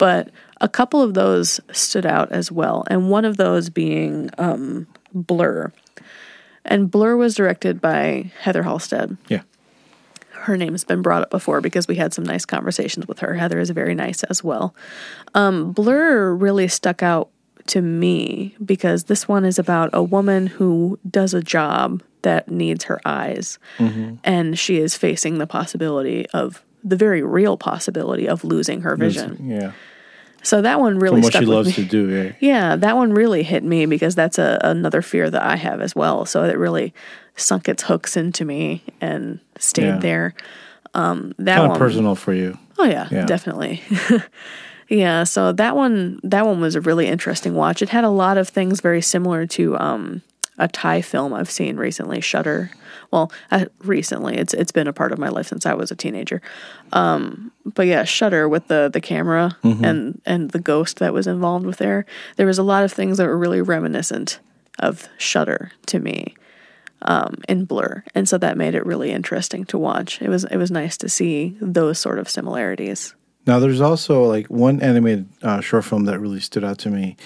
[0.00, 0.30] But
[0.62, 5.70] a couple of those stood out as well, and one of those being um, Blur.
[6.64, 9.18] And Blur was directed by Heather Halstead.
[9.28, 9.42] Yeah.
[10.30, 13.34] Her name's been brought up before because we had some nice conversations with her.
[13.34, 14.74] Heather is very nice as well.
[15.34, 17.28] Um, Blur really stuck out
[17.66, 22.84] to me because this one is about a woman who does a job that needs
[22.84, 23.58] her eyes
[24.24, 29.36] and she is facing the possibility of the very real possibility of losing her vision.
[29.46, 29.72] Yeah,
[30.42, 31.72] So that one really from what stuck she with loves me.
[31.74, 32.08] to do.
[32.08, 35.80] Yeah, Yeah, that one really hit me because that's a, another fear that I have
[35.80, 36.24] as well.
[36.24, 36.94] So it really
[37.36, 39.98] sunk its hooks into me and stayed Yeah.
[39.98, 40.34] there.
[40.94, 42.58] Um, that kind one, personal for you.
[42.78, 43.26] Oh yeah, Yeah.
[43.26, 43.82] definitely.
[44.88, 47.82] yeah, so that one that one was a really interesting watch.
[47.82, 50.22] It had a lot of things very similar to um,
[50.60, 52.70] a Thai film I've seen recently, Shutter.
[53.10, 55.96] Well, uh, recently it's it's been a part of my life since I was a
[55.96, 56.40] teenager.
[56.92, 61.66] Um, but yeah, Shutter with the the camera and and the ghost that was involved
[61.66, 62.06] with there.
[62.36, 64.38] There was a lot of things that were really reminiscent
[64.78, 66.36] of Shutter to me
[67.02, 70.20] um, in Blur, and so that made it really interesting to watch.
[70.22, 73.14] It was it was nice to see those sort of similarities.
[73.46, 77.16] Now, there's also like one animated uh, short film that really stood out to me.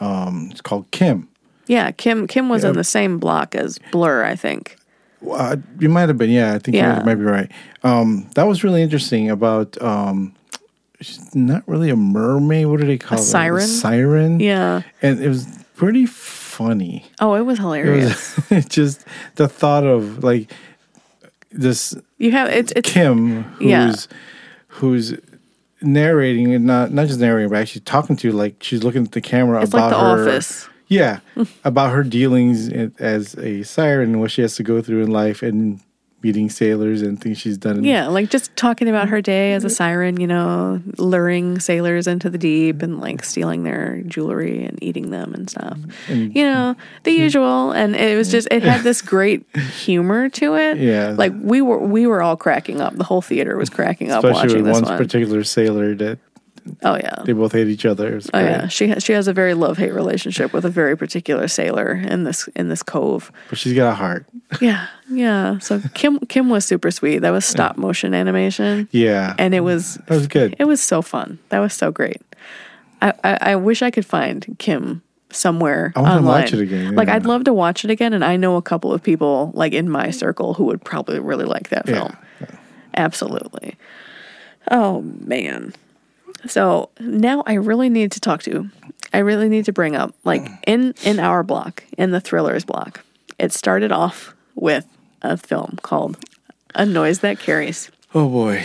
[0.00, 1.28] Um, it's called Kim.
[1.66, 4.76] Yeah, Kim Kim was in the same block as Blur, I think.
[5.30, 6.54] Uh, you might have been, yeah.
[6.54, 6.98] I think Yeah.
[6.98, 7.50] you might be right.
[7.84, 9.80] Um, that was really interesting about.
[9.80, 10.34] Um,
[11.00, 12.66] she's not really a mermaid.
[12.66, 13.22] What do they call it?
[13.22, 13.66] siren?
[13.66, 14.40] siren.
[14.40, 14.82] Yeah.
[15.00, 15.46] and it was
[15.76, 17.04] pretty funny.
[17.20, 18.50] Oh, it was It hilarious.
[18.50, 19.04] was just
[19.36, 20.50] the thought of like
[21.50, 23.94] this you have it's it's Kim, who's Yeah.
[24.68, 25.14] who's
[25.80, 29.12] narrating and not not just narrating, but actually talking to you like she's looking at
[29.12, 30.22] the camera it's about like The her.
[30.30, 30.68] Office.
[30.88, 31.20] Yeah,
[31.64, 32.68] about her dealings
[32.98, 35.80] as a siren and what she has to go through in life and
[36.22, 37.78] meeting sailors and things she's done.
[37.78, 42.06] in- Yeah, like just talking about her day as a siren, you know, luring sailors
[42.06, 45.76] into the deep and like stealing their jewelry and eating them and stuff.
[46.08, 47.72] And- You know, the usual.
[47.72, 50.78] And it was just it had this great humor to it.
[50.78, 51.14] Yeah.
[51.18, 52.94] Like we were we were all cracking up.
[52.96, 54.98] The whole theater was cracking up especially watching with this one one.
[54.98, 56.18] particular sailor that
[56.84, 57.22] oh yeah.
[57.24, 58.20] they both hate each other.
[58.32, 61.48] Oh yeah, she has she has a very love hate relationship with a very particular
[61.48, 63.30] sailor in this in this cove.
[63.48, 64.26] But she's got a heart.
[64.60, 65.58] Yeah, yeah.
[65.60, 67.20] So Kim Kim was super sweet.
[67.20, 70.54] That was stop motion animation, Yeah, and it was that was good.
[70.58, 71.38] it was so fun.
[71.48, 72.20] That was so great.
[73.00, 76.24] I I, I wish I could find Kim somewhere I online.
[76.24, 77.08] watch it again, Like.
[77.08, 79.88] I'd love to watch it again, and I know a couple of people like in
[79.88, 81.94] my circle who would probably really like that Yeah.
[81.94, 82.16] film.
[82.94, 83.76] Absolutely.
[84.70, 85.72] Oh man.
[86.46, 88.68] So now I really need to talk to.
[89.12, 93.04] I really need to bring up like in in our block in the thrillers block.
[93.38, 94.86] It started off with
[95.22, 96.16] a film called
[96.74, 97.90] A Noise That Carries.
[98.14, 98.64] Oh boy,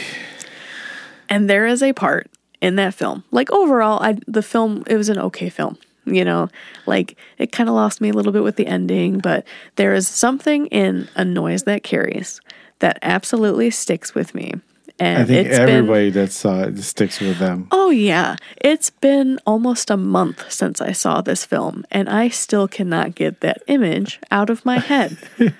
[1.29, 2.29] And there is a part
[2.61, 3.23] in that film.
[3.31, 5.77] Like overall, I the film it was an okay film.
[6.05, 6.49] You know,
[6.85, 10.07] like it kind of lost me a little bit with the ending, but there is
[10.07, 12.39] something in a noise that carries
[12.79, 14.53] that absolutely sticks with me.
[14.99, 17.67] And I think it's been everybody that saw it sticks with them.
[17.71, 22.67] Oh yeah, it's been almost a month since I saw this film, and I still
[22.67, 25.17] cannot get that image out of my head.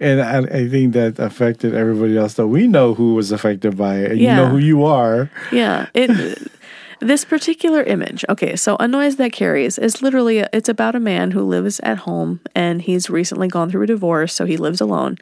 [0.00, 2.34] And I, I think that affected everybody else.
[2.34, 5.30] Though we know who was affected by it, and you know who you are.
[5.52, 6.50] Yeah, it.
[7.00, 11.30] This particular image, okay, so a noise that carries is literally it's about a man
[11.30, 15.16] who lives at home and he's recently gone through a divorce, so he lives alone,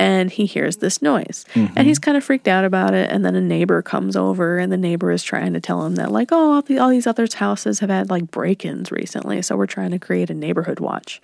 [0.00, 2.04] and he hears this noise, and he's mm-hmm.
[2.04, 3.10] kind of freaked out about it.
[3.10, 6.10] And then a neighbor comes over, and the neighbor is trying to tell him that
[6.10, 9.66] like, oh, all, the, all these other houses have had like break-ins recently, so we're
[9.66, 11.20] trying to create a neighborhood watch,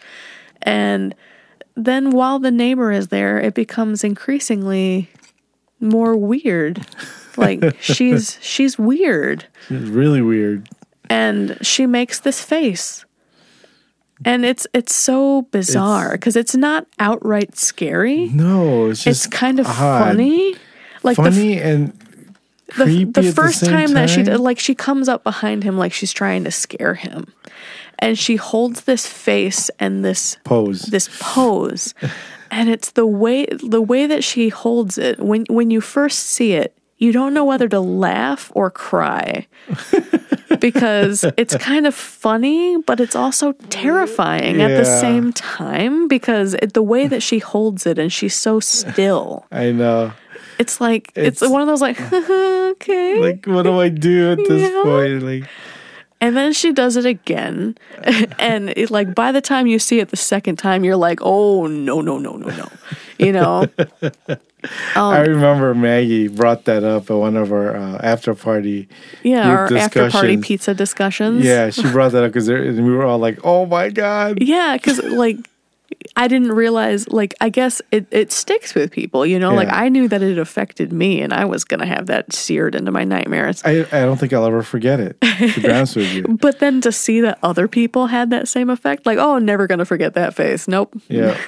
[0.61, 1.15] and
[1.75, 5.09] then while the neighbor is there, it becomes increasingly
[5.81, 6.87] more weird.
[7.39, 10.69] Like she's she's weird It's really weird.
[11.09, 13.06] and she makes this face.
[14.25, 18.29] And it's it's so bizarre because it's not outright scary.
[18.29, 20.05] No, it's just It's kind of odd.
[20.05, 20.55] funny.
[21.03, 21.93] Like the funny and
[22.79, 24.41] the, the first the same time, that she time.
[24.41, 27.33] like she comes up behind him like she's trying to scare him
[27.99, 30.83] and she holds this face and this pose.
[30.83, 31.95] this pose
[32.51, 36.53] and it's the way the way that she holds it when when you first see
[36.55, 39.47] it you don't know whether to laugh or cry
[40.61, 46.73] because it's kind of funny but it's also terrifying at the same time because it,
[46.75, 50.13] the way that she holds it and she's so still I know.
[50.59, 54.39] it's like it's, It's- one of those like okay Like, what do I do at
[54.45, 54.83] this Yeah.
[54.83, 55.23] point?
[55.23, 55.45] Like,
[56.21, 57.77] and then she does it again
[58.39, 61.67] and it, like by the time you see it the second time you're like oh
[61.67, 62.69] no no no no no
[63.19, 63.67] you know?
[64.97, 68.89] I remember Maggie brought that up at one of our uh, after party.
[69.23, 71.45] yeah our after party pizza discussions.
[71.45, 75.03] Yeah, she brought that up because we were all like, "Oh my god!" yeah because
[75.03, 75.37] like
[76.17, 79.55] i didn't realize like i guess it, it sticks with people you know?
[79.55, 82.91] Like i knew that it affected me and i was gonna have that seared into
[82.91, 83.63] my nightmares.
[83.65, 85.21] I, I don't think I'll ever forget it.
[85.21, 88.69] To be honest with you, but then to see that other people had that same
[88.69, 90.67] effect like oh never gonna forget that face.
[90.67, 90.95] Nope.
[91.09, 91.39] Yeah,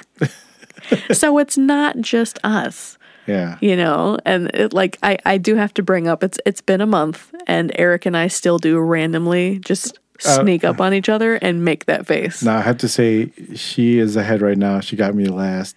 [1.11, 3.57] so it's not just us yeah.
[3.61, 6.81] you know and it, like I, I do have to bring up it's it's been
[6.81, 11.09] a month and erik and i still do randomly just uh, sneak up on each
[11.09, 14.81] other and make that face Now I have to say, she is ahead right now.
[14.81, 15.75] She got me last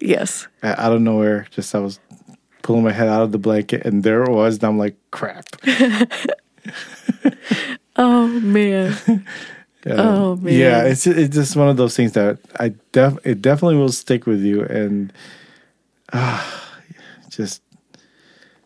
[0.00, 1.46] yes out of nowhere.
[1.50, 1.98] Just I was
[2.62, 4.56] pulling my head out of the blanket, and there it was.
[4.56, 5.46] And I'm like, "Crap."
[7.96, 8.94] oh man
[9.86, 10.54] Um, Oh, man.
[10.54, 14.26] Yeah, it's it's just one of those things that I def it definitely will stick
[14.26, 15.12] with you, and
[16.12, 16.78] ah,
[17.30, 17.62] just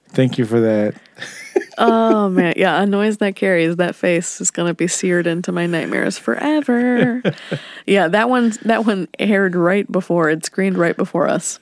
[0.09, 0.95] thank you for that.
[1.79, 5.67] oh man yeah a noise that carries that face is gonna be seared into my
[5.67, 7.23] nightmares forever
[7.87, 11.59] yeah that one that one aired right before it screened right before us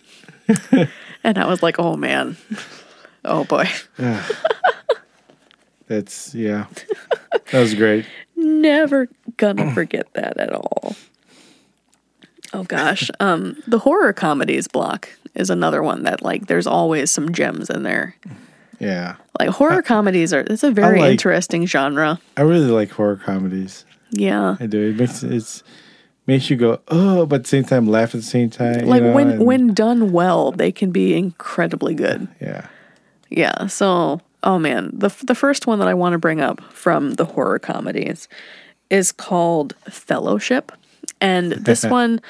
[1.22, 2.36] and i was like oh man
[3.24, 3.68] oh boy
[5.86, 6.66] That's yeah,
[7.50, 8.06] that was great.
[8.40, 10.94] Never gonna forget that at all.
[12.52, 13.10] Oh gosh.
[13.20, 17.82] Um the horror comedies block is another one that like there's always some gems in
[17.82, 18.16] there.
[18.80, 22.18] Yeah, Like horror comedies are it's a very like- interesting genre.
[22.36, 23.84] I really like horror comedies.
[24.10, 24.56] Yeah.
[24.58, 24.88] I do.
[24.90, 25.62] It makes it's
[26.26, 28.80] makes you go oh, but at the same time laugh at the same time.
[28.80, 32.26] you Like know, when and- when done well, they can be incredibly good.
[32.40, 32.66] yeah,
[33.28, 33.66] Yeah.
[33.66, 37.24] So, oh man, the the first one that I want to bring up from the
[37.24, 38.28] horror comedies
[38.88, 40.72] is called Fellowship,
[41.20, 42.20] and this one,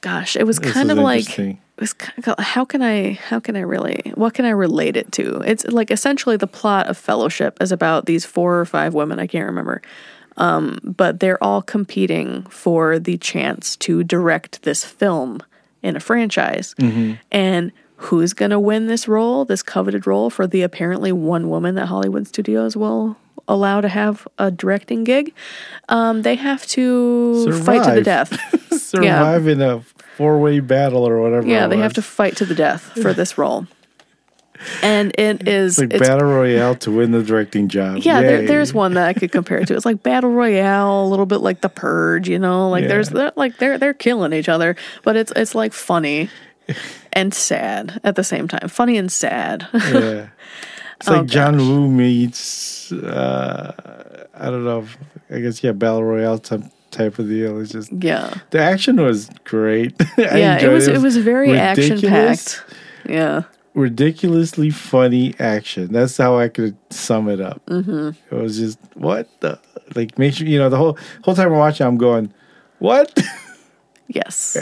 [0.00, 3.40] gosh, it was This kind of like it was kind of, how can I how
[3.40, 5.42] can I really what can I relate it to?
[5.44, 9.26] It's like essentially the plot of Fellowship is about these four or five women I
[9.26, 9.82] can't remember.
[10.38, 15.42] Um, but they're all competing for the chance to direct this film
[15.82, 16.74] in a franchise.
[17.30, 17.70] And
[18.02, 21.86] who's going to win this role, this coveted role for the apparently one woman that
[21.86, 23.16] Hollywood Studios will
[23.48, 25.32] allow to have a directing gig?
[25.88, 28.38] Um, they have to fight to the death.
[28.80, 29.80] survive in a
[30.16, 31.46] four way battle or whatever.
[31.46, 33.66] Yeah, they have to fight to the death for this role.
[34.80, 37.98] And it is It's like it's, battle royale to win the directing job.
[37.98, 39.74] yeah, there, there's one that I could compare it to.
[39.74, 42.68] It's like battle royale, a little bit like the purge, you know.
[42.68, 46.30] Like there's they're, like they're they're killing each other, but it's it's like funny
[47.12, 48.68] and sad at the same time.
[48.68, 49.66] Funny and sad.
[49.74, 50.28] Yeah.
[50.96, 53.72] It's Oh, like John Woo meets uh
[54.34, 54.80] I don't know.
[54.82, 54.96] if-
[55.30, 57.58] I guess yeah, battle royale type type of deal.
[57.60, 59.94] It's just yeah, the action was great.
[60.18, 60.58] Yeah.
[60.62, 62.62] It was it was very action packed.
[63.08, 63.42] Yeah,
[63.74, 65.92] ridiculously funny action.
[65.92, 67.64] That's how I could sum it up.
[67.66, 68.10] Mm-hmm.
[68.34, 69.58] It was just what the
[69.96, 70.18] like.
[70.18, 71.86] Make sure you know the whole whole time I'm watching.
[71.86, 72.32] I'm going,
[72.78, 73.18] what?
[74.08, 74.56] yes,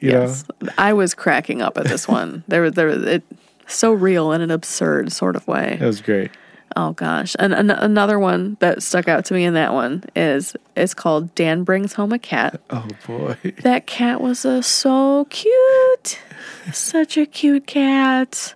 [0.00, 0.44] yes.
[0.78, 2.44] I was cracking up at this one.
[2.48, 3.22] there was there was it
[3.66, 5.76] so real in an absurd sort of way.
[5.80, 6.30] know, it was great.
[6.78, 10.54] Oh gosh, and an- another one that stuck out to me in that one is
[10.76, 12.60] it's called Dan brings home a cat.
[12.70, 16.18] Oh boy, That cat was uh, so cute,
[16.72, 18.54] such a cute cat.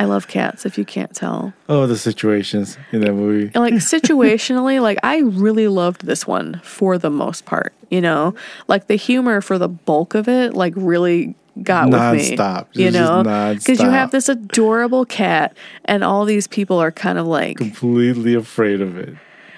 [0.00, 0.64] I love cats.
[0.64, 3.50] If you can't tell, oh the situations in that movie.
[3.54, 7.74] And, like situationally, like I really loved this one for the most part.
[7.90, 8.34] You know,
[8.66, 12.34] like the humor for the bulk of it, like really got with me.
[12.34, 12.68] Nonstop.
[12.72, 13.22] You It's know,
[13.54, 18.32] because you have this adorable cat, and all these people are kind of like Completely
[18.34, 19.14] afraid of it.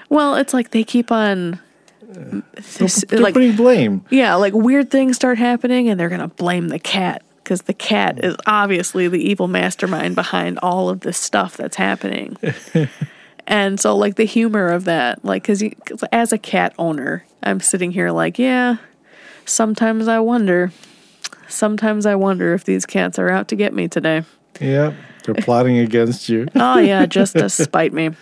[0.09, 1.61] Well, it's like they keep on
[2.79, 4.05] this, They're like putting blame.
[4.11, 7.75] yeah, like weird things start happening and they're going to blame the cat because the
[7.75, 12.35] cat is obviously the evil mastermind behind all of this stuff that's happening.
[13.47, 15.63] and so like the humor of that, like cuz
[16.11, 18.77] as a cat owner, I'm sitting here like, yeah,
[19.45, 20.73] sometimes I wonder
[21.47, 24.25] sometimes I wonder if these cats are out to get me today.
[24.59, 26.49] Yeah, They're plotting against you.
[26.55, 28.13] Oh yeah, just to spite me.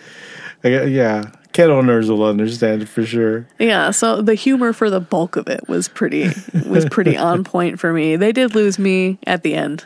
[0.61, 1.31] Yeah.
[1.53, 3.45] Cat owners will understand for sure.
[3.59, 6.29] Yeah, so the humor for the bulk of it was pretty
[6.65, 8.15] was pretty on point for me.
[8.15, 9.85] They did lose me at the end.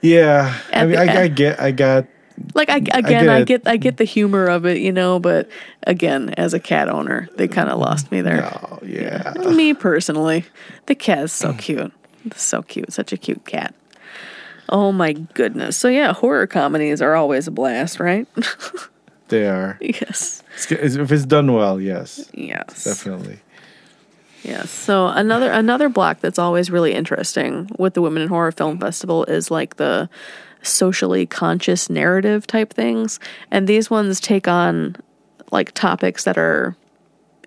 [0.00, 0.58] Yeah.
[0.72, 2.06] I mean, I, I get, I got,
[2.54, 3.68] Like I again, I get get.
[3.68, 5.48] I get the humor of it, you know, but
[5.86, 8.44] again, as a cat owner, they kind of lost me there.
[8.44, 9.34] oh, yeah.
[9.54, 10.44] Me personally,
[10.86, 11.58] the cat is so mm.
[11.58, 11.92] cute,
[12.34, 13.74] so cute, such a cute cat.
[14.68, 15.76] Oh my goodness!
[15.76, 18.26] So yeah, horror comedies are always a blast, right?
[19.30, 19.78] They are.
[19.80, 20.39] yes,
[20.70, 22.30] If it's done well, yes.
[22.34, 22.84] yes.
[22.84, 23.38] Definitely.
[24.42, 24.70] Yes.
[24.70, 29.24] So another another block that's always really interesting with the Women in Horror Film Festival
[29.24, 30.08] is like the
[30.62, 33.20] socially conscious narrative type things,
[33.50, 34.96] and these ones take on
[35.52, 36.74] like topics that are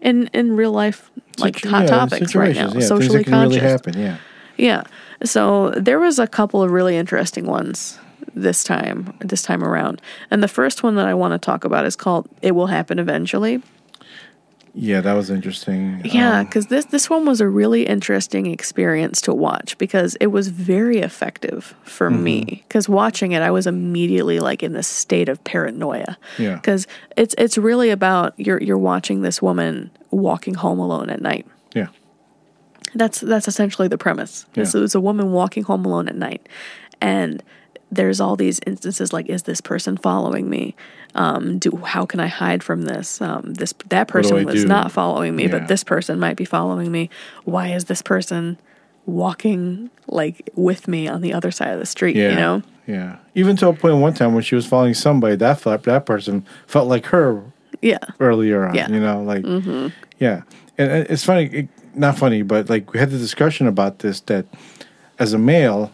[0.01, 3.57] in in real life like Situ- hot yeah, topics right now, Yeah, socially conscious.
[3.57, 3.99] really happen.
[3.99, 4.17] Yeah.
[4.57, 4.83] Yeah.
[5.23, 7.97] So there was a couple of really interesting ones
[8.35, 10.01] this time this time around.
[10.31, 12.99] And the first one that I want to talk about is called It Will Happen
[12.99, 13.61] Eventually.
[14.75, 16.01] Yeah, that was interesting.
[16.03, 20.27] Yeah, Um, because this this one was a really interesting experience to watch because it
[20.27, 22.23] was very effective for Mm-hmm.
[22.23, 22.63] me.
[22.67, 26.17] Because watching it, I was immediately like in this state of paranoia.
[26.39, 26.55] Yeah.
[26.55, 31.45] Because it's it's really about you're you're watching this woman walking home alone at night.
[31.75, 31.87] yeah.
[32.95, 34.45] That's that's essentially the premise.
[34.53, 36.47] This is a woman walking home alone at night,
[37.01, 37.41] and
[37.95, 40.75] there's all these instances like, is this person following me?
[41.15, 43.21] Um, do how can I hide from this?
[43.21, 44.67] Um, this that person was do?
[44.67, 45.51] not following me, Yeah.
[45.59, 47.09] but this person might be following me.
[47.45, 48.57] Why is this person
[49.05, 52.15] walking like with me on the other side of the street?
[52.15, 52.29] Yeah.
[52.31, 52.61] You know?
[52.87, 53.17] Yeah.
[53.35, 56.45] Even to a point one time when she was following somebody, that felt, that person
[56.67, 57.41] felt like her
[57.81, 57.97] Yeah.
[58.19, 58.75] earlier on.
[58.75, 58.85] Yeah.
[58.85, 58.93] Mm-hmm.
[58.93, 60.41] You know, like yeah.
[60.77, 64.19] And and it's funny, it, not funny, but like we had the discussion about this
[64.21, 64.45] that
[65.19, 65.91] as a male,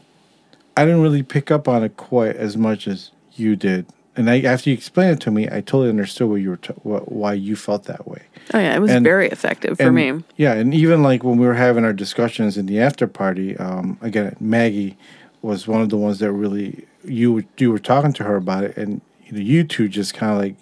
[0.79, 3.85] I didn't really pick up on it quite as much as you did.
[4.15, 6.73] And I, after you explained it to me, I totally understood what you were t-
[6.83, 8.21] what, why you felt that way.
[8.53, 10.23] Oh yeah, it was And- very effective for And, me.
[10.37, 13.97] Yeah, and even like when we were having our discussions in the after party, um,
[14.01, 14.97] again, Maggie
[15.41, 18.77] was one of the ones that really you you were talking to her about it,
[18.77, 20.55] and you know you two just kind of like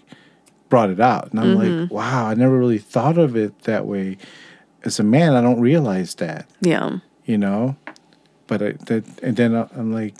[0.69, 1.81] brought it out, and I'm Mm-hmm.
[1.83, 4.17] like, wow, I never really thought of it that way.
[4.83, 6.99] As a man, I don't realize that, Yeah.
[7.25, 7.75] you know,
[8.47, 10.15] but I, that and then I'm like,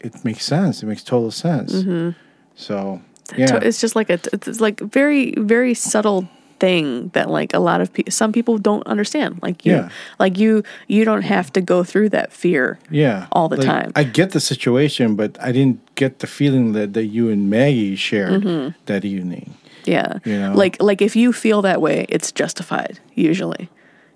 [0.00, 0.82] it makes sense.
[0.82, 1.72] It makes total sense.
[1.72, 2.10] Mm-hmm.
[2.56, 6.28] So So yeah, It's just like a it's like very very subtle
[6.60, 9.88] thing that like a lot of people some people don't understand like you Yeah.
[10.20, 13.92] like you you don't have to go through that fear yeah all the Like, time.
[13.96, 17.96] i get the situation but i didn't get the feeling that, that you and maggie
[17.96, 18.70] shared Mm-hmm.
[18.86, 20.52] that evening yeah You know?
[20.54, 23.68] like like if you feel that way it's justified usually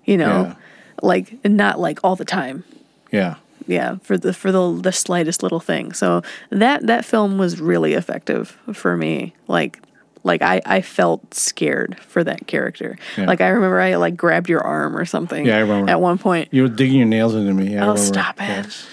[0.05, 0.55] you know Yeah.
[1.01, 2.63] like not like all the time
[3.11, 3.35] yeah
[3.69, 7.93] yeah for the for the the slightest little thing so that that film was really
[7.93, 9.79] effective for me like
[10.23, 12.97] like I, I felt scared for that character.
[13.17, 13.25] Yeah.
[13.25, 15.45] Like I remember I like grabbed your arm or something.
[15.45, 15.89] Yeah, I remember.
[15.89, 16.49] At one point.
[16.51, 18.85] you were digging your nails into me I Oh, stop it.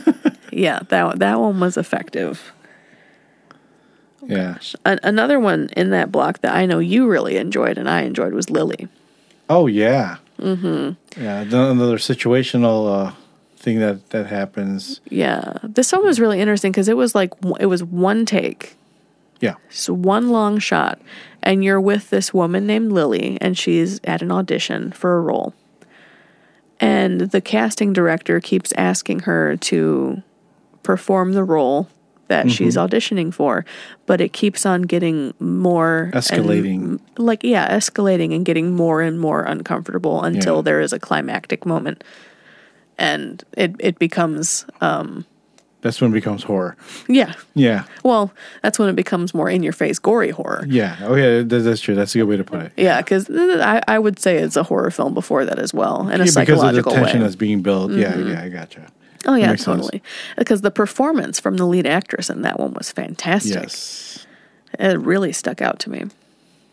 [0.52, 2.52] yeah, that that one was effective.
[4.26, 8.02] yeah An- another one in that block that I know you really enjoyed and I
[8.02, 8.88] enjoyed was Lily.
[9.48, 13.12] oh yeah mm-hmm yeah another situational uh
[13.62, 17.66] thing that that happens Yeah, this one was really interesting because it was like it
[17.66, 18.76] was one take,
[19.40, 21.00] yeah just one long shot,
[21.42, 25.54] and you're with this woman named Lily, and she's at an audition for a role.
[26.80, 30.22] And the casting director keeps asking her to
[30.82, 31.86] perform the role
[32.26, 32.54] that mm-hmm.
[32.54, 33.64] she's auditioning for,
[34.06, 37.00] but it keeps on getting more and- Escalating.
[37.18, 40.62] like yeah, escalating and getting more and more uncomfortable until Yeah.
[40.62, 42.02] there is a climactic moment,
[43.02, 45.24] and it it becomes um
[45.82, 46.76] that's when it becomes horror
[47.08, 47.34] yeah.
[47.54, 48.30] yeah Well,
[48.62, 50.64] that's when it becomes more in your face, gory horror.
[50.68, 53.28] yeah oh yeah that's true that's a good way to put it Yeah, because
[53.74, 56.30] I, I would say it's a horror film before that as well, in a Yeah,
[56.30, 57.12] because of the psychological tension way.
[57.14, 57.22] Mm-hmm.
[57.24, 58.86] that's being built yeah yeah i gotcha
[59.26, 59.82] oh yeah, makes sense.
[59.82, 60.02] totally.
[60.36, 63.54] Because the performance from the lead actress in that one was fantastic.
[63.62, 64.26] yes
[64.78, 66.00] It really stuck out to me.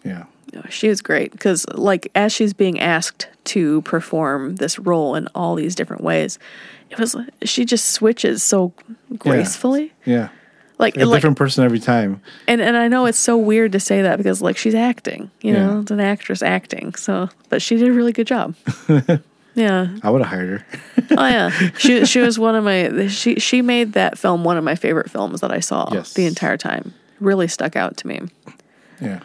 [0.04, 0.24] Yeah
[0.70, 5.56] She was great because, like, as she's being asked to perform this role in all
[5.56, 6.40] these different ways,
[6.90, 8.74] it was she just switches so
[9.18, 9.94] gracefully.
[10.06, 10.30] yeah
[10.80, 13.80] Like, a like different person every time and and I know it's so weird to
[13.80, 15.82] say that because like she's acting, you know, Yeah.
[15.82, 16.96] it's an actress acting.
[16.96, 18.56] So, but she did a really good job.
[19.56, 19.88] yeah.
[20.04, 20.66] i would have hired her
[21.18, 21.50] Oh yeah.
[21.78, 25.10] She she was one of my she she made that film one of my favorite
[25.12, 26.14] films that I saw Yes.
[26.14, 26.94] the entire time.
[27.20, 28.20] Really stuck out to me.
[29.02, 29.20] Yeah.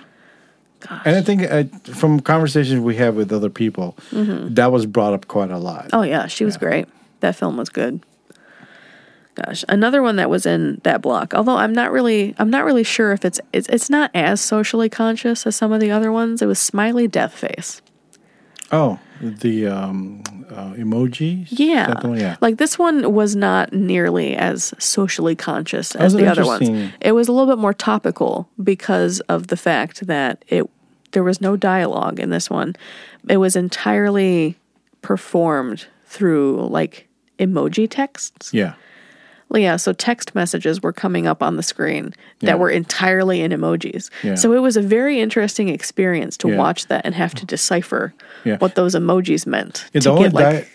[1.04, 5.28] And I think uh, from conversations we have with other people, that was brought up
[5.28, 5.90] quite a lot.
[5.92, 6.60] Oh yeah, she was Yeah.
[6.60, 6.88] great.
[7.20, 8.00] That film was good.
[9.34, 11.34] Gosh, another one that was in that block.
[11.34, 14.88] Although I'm not really, I'm not really sure if it's it's it's not as socially
[14.88, 16.40] conscious as some of the other ones.
[16.40, 17.82] It was Smiley Death Face.
[18.70, 19.00] Oh,
[19.30, 21.48] the um, uh, emojis.
[21.50, 21.94] Yeah.
[22.00, 22.36] The yeah.
[22.40, 26.92] Like this one was not nearly as socially conscious as the other ones.
[27.00, 30.68] It was a little bit more topical because of the fact that it
[31.12, 32.74] there was no dialogue in this one.
[33.28, 34.56] It was entirely
[35.00, 37.08] performed through like
[37.38, 38.52] emoji texts.
[38.52, 38.74] yeah.
[39.48, 42.46] Well, yeah, so text messages were coming up on the screen Yeah.
[42.50, 44.10] that were entirely in emojis.
[44.22, 44.34] Yeah.
[44.34, 46.56] So it was a very interesting experience to Yeah.
[46.56, 48.14] watch that and have to decipher
[48.58, 49.86] what those emojis meant.
[49.92, 50.68] The only get, like, di-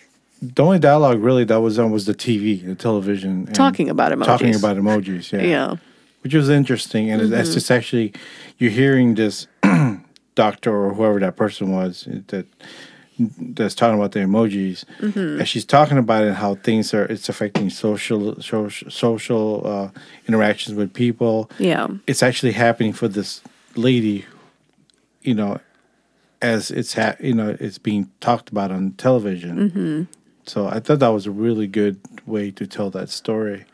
[0.54, 4.12] the only dialogue really that was on was the TV, the television, and Talking about
[4.12, 4.24] emojis.
[4.24, 5.32] talking about emojis.
[5.32, 5.74] Yeah, yeah.
[6.22, 7.54] which was interesting, and that's mm-hmm.
[7.54, 8.12] just actually
[8.58, 9.46] you're hearing this
[10.34, 12.46] doctor or whoever that person was that
[13.38, 17.68] that's talking about the emojis, and she's talking about it how things are it's affecting
[17.70, 19.90] social social social uh,
[20.26, 21.50] interactions with people.
[21.58, 21.88] Yeah.
[22.06, 23.42] It's actually happening for this
[23.76, 24.24] lady,
[25.22, 25.60] you know,
[26.40, 30.08] as it's ha- you know it's being talked about on television.
[30.46, 33.66] So I thought that was a really good way to tell that story.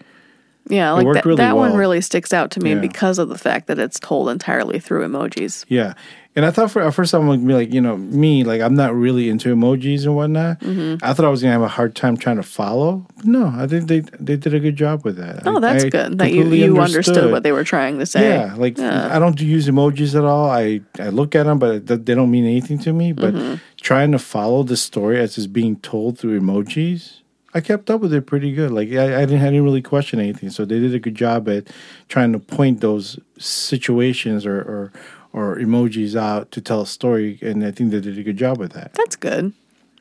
[0.68, 2.80] Yeah, like that, really that one really sticks out to me Yeah.
[2.80, 5.64] because of the fact that it's told entirely through emojis.
[5.68, 5.94] Yeah.
[6.34, 8.74] And I thought for at first I'm gonna be like, you know, me, like I'm
[8.74, 10.60] not really into emojis and whatnot.
[10.60, 11.02] Mm-hmm.
[11.02, 13.06] I thought I was gonna have a hard time trying to follow.
[13.24, 15.46] No, I think they they did a good job with that.
[15.46, 17.30] Oh, I- that's I good that you, you understood.
[17.30, 18.28] what they were trying to say.
[18.28, 19.14] Yeah, like Yeah.
[19.16, 20.50] I don't use emojis at all.
[20.50, 23.12] I I look at them, but they don't mean anything to me.
[23.12, 23.54] But Mm-hmm.
[23.80, 27.20] trying to follow the story as it's being told through emojis,
[27.56, 28.70] I kept up with it pretty good.
[28.70, 30.50] Like I, I didn't I didn't really question anything.
[30.50, 31.68] So they did a good job at
[32.08, 34.92] trying to point those situations or or,
[35.32, 38.58] or emojis out to tell a story, and I think they did a good job
[38.58, 38.92] with that.
[38.94, 39.52] That's good.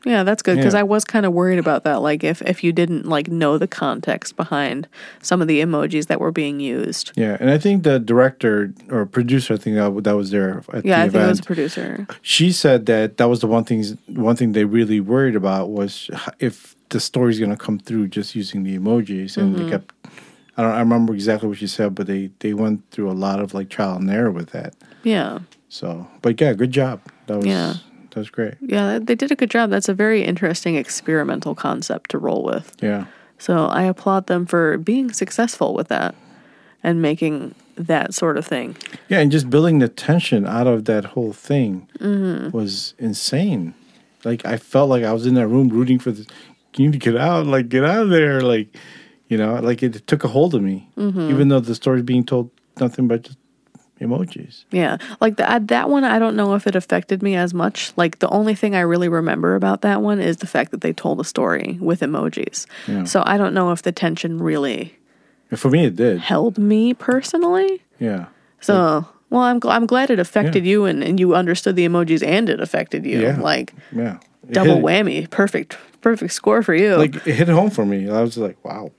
[0.07, 0.81] Yeah, that's good because Yeah.
[0.81, 1.95] I was kind of worried about that.
[2.01, 4.87] Like if if you didn't like know the context behind
[5.23, 7.11] some of the emojis that were being used.
[7.15, 10.85] Yeah, and I think the director or producer, I think that, that was there at
[10.85, 11.39] Yeah, the I think it was event.
[11.39, 12.07] a producer.
[12.21, 16.11] she said that that was the one thing one thing they really worried about was
[16.39, 19.63] if the story's going to come through just using the emojis and Mm-hmm.
[19.65, 19.93] they kept
[20.57, 23.39] I don't I remember exactly what she said but they they went through a lot
[23.39, 24.73] of like trial and error with that
[25.03, 25.39] Yeah.
[25.69, 27.73] so but yeah good job that was Yeah.
[28.11, 29.69] that was great Yeah, they did a good job.
[29.69, 32.71] That's a very interesting experimental concept to roll with.
[32.81, 33.05] yeah
[33.37, 36.15] So I applaud them for being successful with that
[36.83, 38.77] and making that sort of thing.
[39.09, 42.55] yeah and just building the tension out of that whole thing Mm-hmm.
[42.57, 43.73] was insane
[44.23, 46.25] like I felt like I was in that room rooting for the
[46.77, 48.67] you need to get out like get out of there like
[49.29, 51.29] you know like it took a hold of me Mm-hmm.
[51.31, 52.49] even though the story's being told
[52.79, 53.37] nothing but just
[54.01, 57.93] emojis Yeah, like that that one I don't know if it affected me as much.
[57.95, 60.91] Like the only thing I really remember about that one is the fact that they
[60.91, 62.65] told a story with emojis.
[62.87, 63.05] Yeah.
[63.05, 64.97] So I don't know if the tension really
[65.55, 67.81] for me it did held me personally.
[67.99, 68.25] yeah
[68.59, 72.25] So, well, I'm gl- I'm glad it affected you and, and you understood the emojis
[72.25, 73.21] and it affected you.
[73.21, 73.39] Yeah.
[73.39, 75.29] Like yeah It double hit- whammy.
[75.29, 76.95] Perfect perfect score for you.
[76.97, 78.91] like it hit home for me i was like wow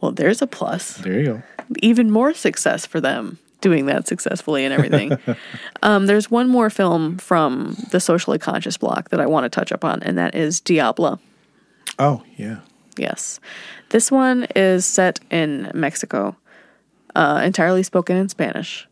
[0.00, 0.96] well, there's a plus.
[0.98, 1.42] there you go
[1.82, 5.18] even more success for them doing that successfully and everything.
[5.82, 9.72] um, there's one more film from the socially conscious block that I want to touch
[9.72, 11.18] upon, and that is Diablo.
[11.98, 12.60] oh yeah
[12.96, 13.38] Yes.
[13.90, 16.34] This one is set in Mexico,
[17.18, 18.86] uh, entirely spoken in Spanish.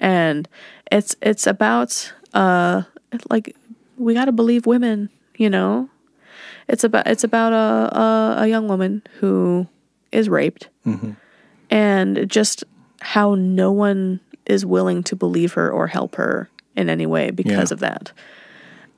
[0.00, 0.48] And
[0.90, 2.82] it's it's about uh
[3.30, 3.56] like
[3.96, 5.88] we got to believe women, you know.
[6.68, 9.66] It's about it's about a a, a young woman who
[10.12, 10.68] is raped.
[11.70, 12.64] And just
[13.00, 17.70] how no one is willing to believe her or help her in any way because
[17.70, 17.74] Yeah.
[17.74, 18.12] of that.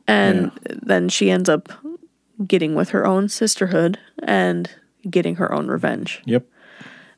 [0.06, 0.50] And
[0.82, 1.68] then she ends up
[2.46, 4.68] getting with her own sisterhood and
[5.08, 6.20] getting her own revenge.
[6.26, 6.44] yep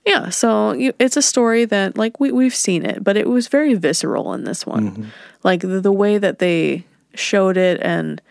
[0.06, 3.48] Yeah, so you, it's a story that like we we've seen it, but it was
[3.48, 4.90] very visceral in this one.
[4.92, 5.04] Mm-hmm.
[5.42, 6.84] Like the, the way that they
[7.14, 8.22] showed it and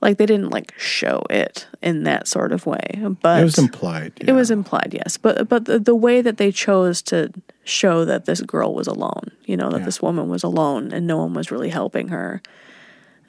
[0.00, 4.12] like they didn't like show it in that sort of way, but it was implied
[4.16, 5.16] it was implied, yes.
[5.18, 7.32] But but the, the way that they chose to
[7.64, 9.84] show that this girl was alone, you know, that Yeah.
[9.84, 12.40] this woman was alone and no one was really helping her,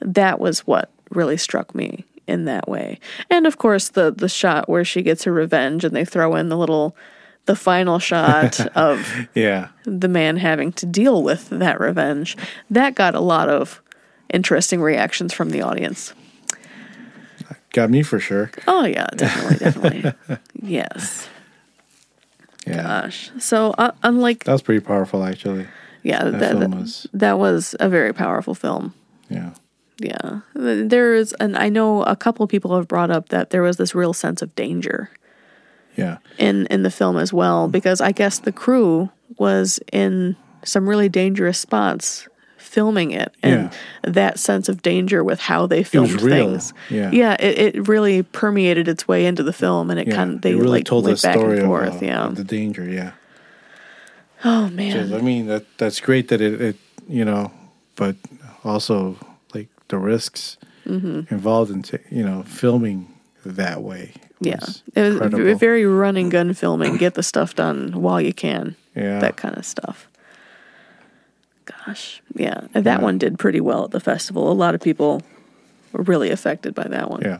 [0.00, 3.00] that was what really struck me in that way.
[3.28, 6.48] And of course, the the shot where she gets her revenge and they throw in
[6.48, 6.96] the little
[7.50, 12.36] the final shot of yeah the man having to deal with that revenge,
[12.70, 13.82] that got a lot of
[14.32, 16.14] interesting reactions from the audience.
[17.72, 20.38] got me for sure Oh yeah, definitely, definitely.
[20.62, 21.28] yes.
[22.66, 23.30] yeah Gosh.
[23.38, 25.66] So uh, unlike that was pretty powerful actually
[26.02, 28.94] yeah, that, film that, was- that was a very powerful film.
[29.28, 29.50] yeah
[29.98, 30.40] Yeah.
[30.54, 34.12] There's and I know a couple people have brought up that there was this real
[34.14, 35.10] sense of danger
[35.96, 36.18] Yeah.
[36.38, 41.08] in in the film as well because I guess the crew was in some really
[41.08, 42.26] dangerous spots
[42.58, 43.70] filming it and
[44.04, 47.10] that sense of danger with how they filmed things Yeah.
[47.10, 50.14] yeah it, it really permeated its way into the film and it Yeah.
[50.14, 52.28] kind of they It really like told the back story and forth of, uh, yeah
[52.32, 52.84] the danger.
[52.88, 53.12] Yeah.
[54.44, 56.76] oh man I mean that that's great that it, it
[57.08, 57.50] you know,
[57.96, 58.14] but
[58.64, 59.16] also
[59.54, 61.32] like the risks Mm-hmm.
[61.32, 63.06] involved in ta- you know filming
[63.44, 64.14] that way.
[64.40, 65.54] Yeah was it was incredible.
[65.58, 69.18] very run and gun filming get the stuff done while you can Yeah.
[69.20, 70.08] that kind of stuff
[71.66, 72.98] gosh yeah that Yeah.
[72.98, 75.22] one did pretty well at the festival a lot of people
[75.92, 77.38] were really affected by that one Yeah.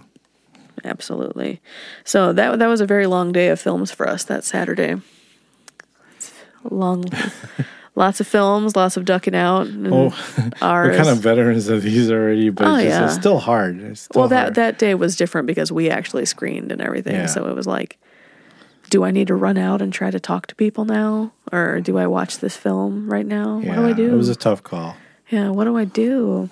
[0.82, 1.60] Absolutely.
[2.04, 4.96] So that that was a very long day of films for us that Saturday.
[6.70, 7.04] Long,
[7.94, 9.66] lots of films, lots of ducking out.
[9.66, 10.14] And Oh,
[10.62, 10.90] ours.
[10.90, 13.04] we're kind of veterans of these already, but Oh, it's, just, yeah.
[13.06, 13.80] it's still hard.
[13.80, 14.54] It's still well, that hard.
[14.56, 17.14] that day was different because we actually screened and everything.
[17.14, 17.26] Yeah.
[17.26, 17.98] So it was like,
[18.90, 21.96] do I need to run out and try to talk to people now, or do
[21.98, 23.60] I watch this film right now?
[23.60, 24.12] yeah, what do I do?
[24.12, 24.96] It was a tough call.
[25.28, 26.48] Yeah, what do I do?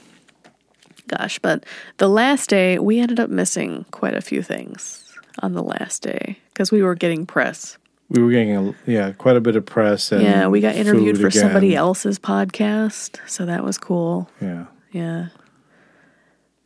[1.08, 1.64] Gosh, but
[1.96, 5.04] the last day we ended up missing quite a few things
[5.40, 7.76] on the last day because we were getting press.
[8.10, 10.12] We were getting a, yeah quite a bit of press.
[10.12, 14.30] And Yeah, we got interviewed for somebody else's podcast, so that was cool.
[14.40, 14.66] Yeah.
[14.92, 15.26] Yeah.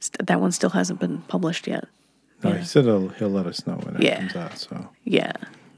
[0.01, 1.84] St- That one still hasn't been published yet.
[2.43, 2.59] No, Yeah.
[2.59, 4.18] he said he'll, he'll let us know when it Yeah.
[4.20, 4.59] comes out.
[4.59, 5.32] So Yeah.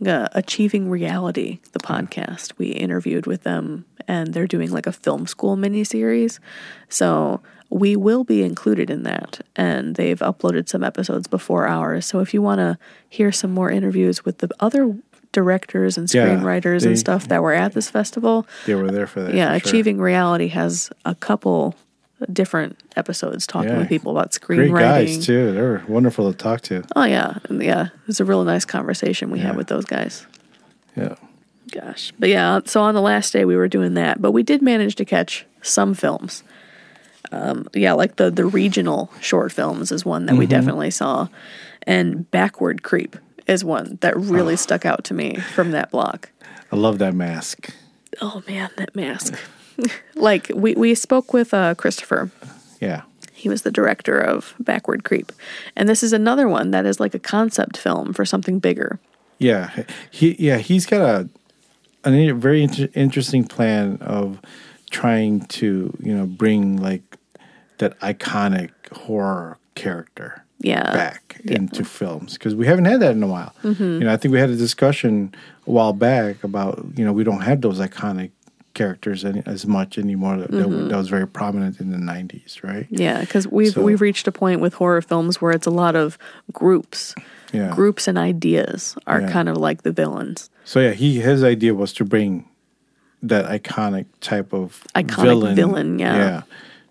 [0.04, 2.52] Uh, Achieving Reality, the podcast.
[2.58, 6.40] We interviewed with them, and they're doing like a film school mini series
[6.88, 7.40] So
[7.70, 9.40] we will be included in that.
[9.56, 12.04] And they've uploaded some episodes before ours.
[12.06, 14.94] So if you want to hear some more interviews with the other
[15.35, 19.07] directors and Yeah, screenwriters they- and stuff that were at this festival, they were there
[19.07, 19.35] for that.
[19.35, 19.68] yeah, for sure.
[19.68, 21.74] Achieving Reality has a couple
[22.32, 23.78] different episodes talking Yeah.
[23.80, 24.78] with people about Great screenwriting.
[24.80, 25.53] guys too.
[25.53, 26.82] They were wonderful to talk to.
[26.97, 27.89] Oh yeah, yeah.
[28.09, 29.49] It's a real nice conversation we Yeah.
[29.49, 30.26] had with those guys.
[30.97, 31.16] Yeah.
[31.72, 32.61] Gosh, but yeah.
[32.64, 35.45] So on the last day we were doing that, but we did manage to catch
[35.61, 36.45] some films.
[37.32, 41.26] Um, yeah, like the the regional short films is one that we definitely saw,
[41.87, 43.16] and Backward Creep
[43.47, 46.30] is one that really stuck out to me from that block.
[46.72, 47.70] I love that mask.
[48.20, 49.38] Oh man, that mask!
[50.14, 52.30] like we we spoke with uh, Christopher
[52.80, 53.03] Yeah.
[53.32, 55.30] He was the director of Backward Creep.
[55.76, 58.99] And this is another one that is like a concept film for something bigger.
[59.38, 59.84] Yeah.
[60.11, 61.28] He yeah, he's got a
[62.05, 64.40] an a very inter- interesting plan of
[64.90, 67.03] trying to, you know, bring like
[67.78, 70.92] that iconic horror character Yeah.
[70.92, 73.52] back into films because we haven't had that in a while.
[73.62, 73.82] Mm-hmm.
[73.82, 75.34] You know, I think we had a discussion
[75.66, 78.30] a while back about you know we don't have those iconic
[78.72, 80.88] characters any, as much anymore that, Mm-hmm.
[80.88, 82.86] that was very prominent in the '90s, right?
[82.90, 85.94] Yeah, because we've So- we've reached a point with horror films where it's a lot
[85.96, 86.18] of
[86.52, 87.14] groups.
[87.52, 87.72] Yeah.
[87.74, 89.30] Groups and ideas are Yeah.
[89.30, 90.50] kind of like the villains.
[90.64, 92.46] So yeah, he his idea was to bring
[93.22, 96.16] that iconic type of Iconic villain, yeah.
[96.16, 96.42] yeah.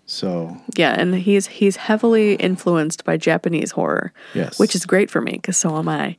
[0.06, 4.58] So Yeah, and he's he's heavily influenced by Japanese horror, Yes.
[4.58, 6.16] which is great for me because so am I.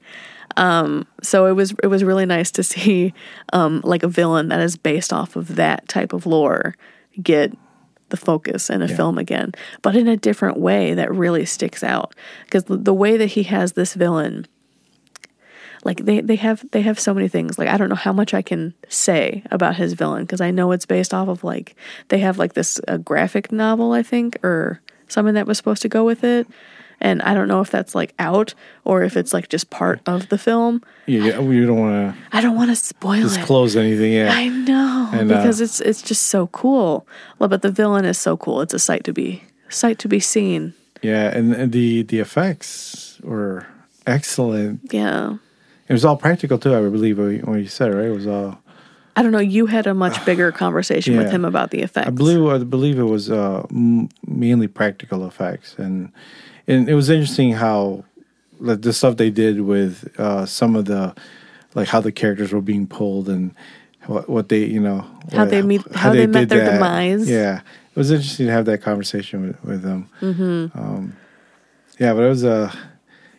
[0.58, 3.14] Um, so it was it was really nice to see
[3.54, 6.76] um, like a villain that is based off of that type of lore
[7.22, 7.56] get
[8.10, 12.14] the focus in a film again, but in a different way that really sticks out
[12.44, 14.46] because the, the way that he has this villain
[15.86, 17.58] like they, they have they have so many things.
[17.58, 20.72] Like i don't know how much i can say about his villain because i know
[20.74, 21.76] it's based off of like
[22.10, 25.88] they have like this a graphic novel i think or something that was supposed to
[25.90, 26.48] go with it.
[27.02, 30.30] And i don't know if that's like out or if it's like just part of
[30.30, 30.82] the film.
[31.06, 32.22] Yeah, yeah we don't want to.
[32.36, 33.38] i don't want to spoil to it.
[33.38, 34.14] disclose anything.
[34.14, 37.06] Yeah, i know And, uh, because it's it's just so cool.
[37.38, 38.62] Well, but the villain is so cool.
[38.62, 40.74] It's a sight to be sight to be seen.
[41.02, 43.68] Yeah, and, and the the effects were
[44.08, 44.80] excellent.
[44.92, 45.38] yeah
[45.88, 47.18] It was all practical too, I believe.
[47.20, 48.08] When you- said it, right?
[48.08, 48.60] It was all.
[49.18, 49.40] I don't know.
[49.40, 52.08] You had a much bigger conversation with him about the effects.
[52.08, 53.66] I believe I believe it was uh,
[54.28, 56.12] mainly practical effects, and
[56.68, 58.04] and it was interesting how
[58.60, 61.14] like the stuff they did with uh, some of the
[61.76, 63.54] like how the characters were being pulled and
[64.08, 66.74] what what they you know How what- they meet- how they met their that.
[66.74, 67.30] demise.
[67.30, 67.60] Yeah,
[67.94, 70.10] it was interesting to have that conversation with with them.
[70.22, 70.78] Mm-hmm.
[70.78, 71.16] Um,
[72.00, 72.72] yeah, but it was a uh,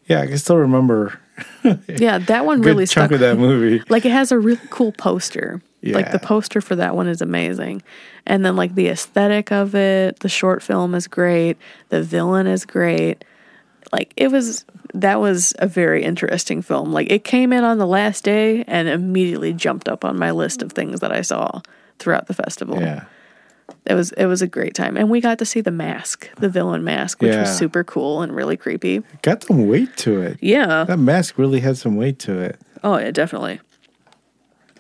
[0.07, 0.21] yeah.
[0.23, 1.19] I can still remember
[1.89, 3.13] Yeah, that one a good really chunk stuck.
[3.13, 3.83] of that movie.
[3.89, 5.61] Like it has a really cool poster.
[5.83, 5.97] Yeah.
[5.97, 7.83] Like the poster for that one is amazing.
[8.27, 11.57] And then like the aesthetic of it, the short film is great,
[11.91, 13.25] the villain is great.
[13.93, 14.65] Like it was
[14.95, 16.93] that was a very interesting film.
[16.93, 20.63] Like it came in on the last day and immediately jumped up on my list
[20.63, 21.61] of things that I saw
[21.99, 22.81] throughout the festival.
[22.81, 23.05] Yeah,
[23.87, 24.97] It was it was a great time.
[24.97, 27.41] And we got to see the mask, the villain mask, which Yeah.
[27.43, 29.03] was super cool and really creepy.
[29.23, 30.39] got some weight to it.
[30.41, 30.85] Yeah.
[30.85, 32.59] That mask really had some weight to it.
[32.83, 33.61] Oh yeah, definitely.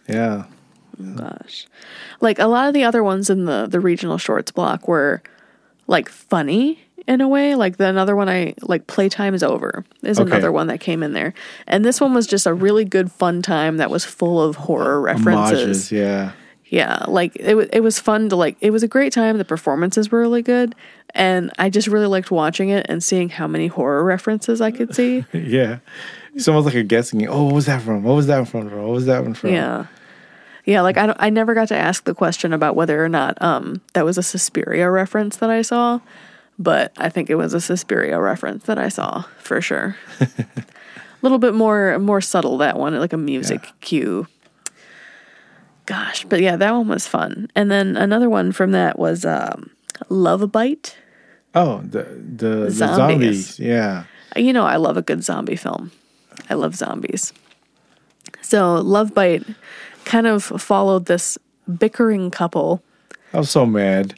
[0.08, 0.44] Yeah.
[1.16, 1.66] Gosh.
[2.20, 5.22] Like a lot of the other ones in the the regional shorts block were
[5.86, 7.54] like funny in a way.
[7.54, 10.30] Like the another one I like Playtime is over is Okay.
[10.30, 11.34] another one that came in there.
[11.66, 15.00] And this one was just a really good fun time that was full of horror
[15.00, 15.60] references.
[15.60, 16.32] Homages, yeah.
[16.68, 19.38] Yeah, like it was it was fun to like it was a great time.
[19.38, 20.74] The performances were really good
[21.14, 24.94] and I just really liked watching it and seeing how many horror references I could
[24.94, 25.24] see.
[25.32, 25.78] Yeah.
[26.34, 27.28] It's almost like a guessing game.
[27.30, 28.02] Oh, what was that from?
[28.02, 28.64] What was that from?
[28.70, 29.50] What was that one from?
[29.50, 29.86] Yeah.
[30.64, 33.40] Yeah, like I don't, I never got to ask the question about whether or not
[33.40, 36.00] um that was a Suspiria reference that I saw,
[36.58, 39.96] but I think it was a Suspiria reference that I saw for sure.
[40.20, 40.26] a
[41.22, 43.70] little bit more more subtle that one, like a music Yeah.
[43.80, 44.26] cue.
[45.86, 47.48] Gosh, but yeah, that one was fun.
[47.54, 49.70] And then another one from that was um
[50.08, 50.96] Love Bite.
[51.54, 52.96] Oh, the the, the Zombies.
[52.96, 53.58] zombies.
[53.60, 54.04] Yeah.
[54.34, 55.92] You know, I love a good zombie film.
[56.50, 57.32] I love zombies.
[58.42, 59.44] So, Love Bite
[60.04, 61.38] kind of followed this
[61.78, 62.82] bickering couple.
[63.32, 64.14] I was so mad.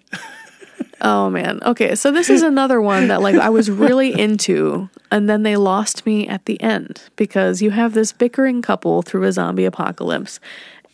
[1.00, 1.60] Oh man.
[1.64, 5.56] Okay, so this is another one that like I was really into and then they
[5.56, 10.40] lost me at the end because you have this bickering couple through a zombie apocalypse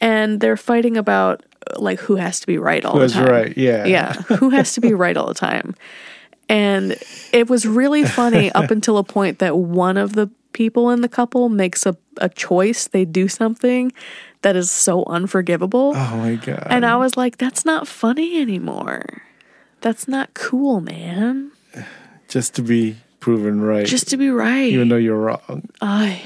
[0.05, 1.43] and they're fighting about
[1.79, 3.27] like who has to be right all Who the time.
[3.27, 3.57] right?
[3.57, 3.87] Yeah.
[3.87, 5.75] Yeah, who has to be right all the time.
[6.47, 6.97] And
[7.33, 11.09] it was really funny up until a point that one of the people in the
[11.09, 13.93] couple makes a, a choice, they do something
[14.43, 15.95] that is so unforgivable.
[15.97, 16.67] Oh my god.
[16.69, 19.23] And I was like, that's not funny anymore.
[19.81, 21.51] That's not cool, man.
[22.29, 24.71] just to be proven right, Just to be right.
[24.71, 25.63] even though you're wrong.
[25.81, 26.21] Ay,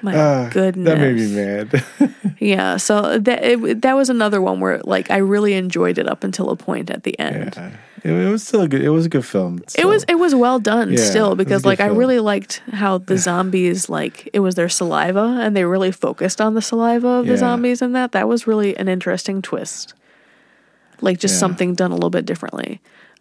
[0.00, 0.86] my Ah, goodness.
[0.86, 1.84] That made me mad.
[2.38, 6.22] Yeah, so that it, that was another one where like I really enjoyed it up
[6.22, 7.54] until a point at the end.
[7.56, 7.70] yeah.
[8.04, 8.82] It, it was still a good.
[8.82, 9.62] It was a good film.
[9.76, 13.16] It was it was well done Yeah, still because like I really liked how the
[13.18, 17.32] zombies like it was their saliva and they really focused on the saliva of the
[17.32, 17.38] Yeah.
[17.38, 19.94] zombies and that that was really an interesting twist.
[21.00, 22.80] Like just something done a little bit differently.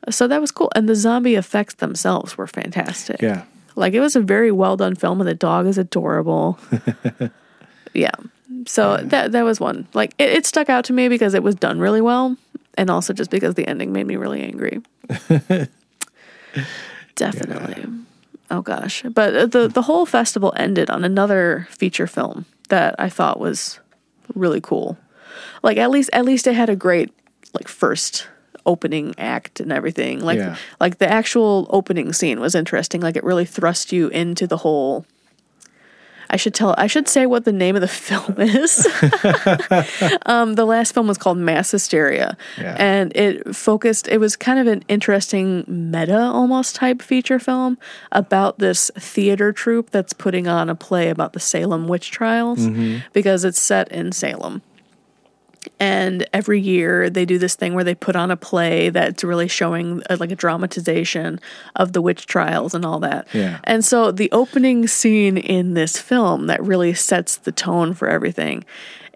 [0.10, 3.22] So that was cool and the zombie effects themselves were fantastic.
[3.22, 3.43] Yeah.
[3.76, 6.60] Like it was a very well done film and the dog is adorable.
[7.93, 8.12] yeah.
[8.68, 9.88] So that that was one.
[9.93, 12.38] Like it, it stuck out to me because it was done really well
[12.78, 14.82] and also just because the ending made me really angry.
[17.16, 17.86] Definitely.
[18.51, 19.03] Oh gosh.
[19.03, 23.80] But uh, the the whole festival ended on another feature film that I thought was
[24.34, 24.97] really cool.
[25.64, 27.12] Like at least at least it had a great
[27.53, 28.28] like first
[28.66, 30.20] opening act and everything.
[30.22, 30.55] Like Yeah.
[30.80, 33.01] like the actual opening scene was interesting.
[33.01, 35.05] Like it really thrust you into the whole
[36.28, 38.86] I should tell I should say what the name of the film is.
[40.26, 42.36] um, the last film was called Mass Hysteria.
[42.59, 42.76] Yeah.
[42.80, 47.78] And it focused it was kind of an interesting meta almost type feature film
[48.11, 52.68] about this theater troupe that's putting on a play about the Salem witch trials
[53.13, 54.61] because it's set in Salem.
[55.80, 59.47] And every year they do this thing where they put on a play that's really
[59.47, 61.39] showing uh, like a dramatization
[61.76, 63.28] of the witch trials and all that.
[63.34, 63.59] Yeah.
[63.63, 68.66] And so the opening scene in this film that really sets the tone for everything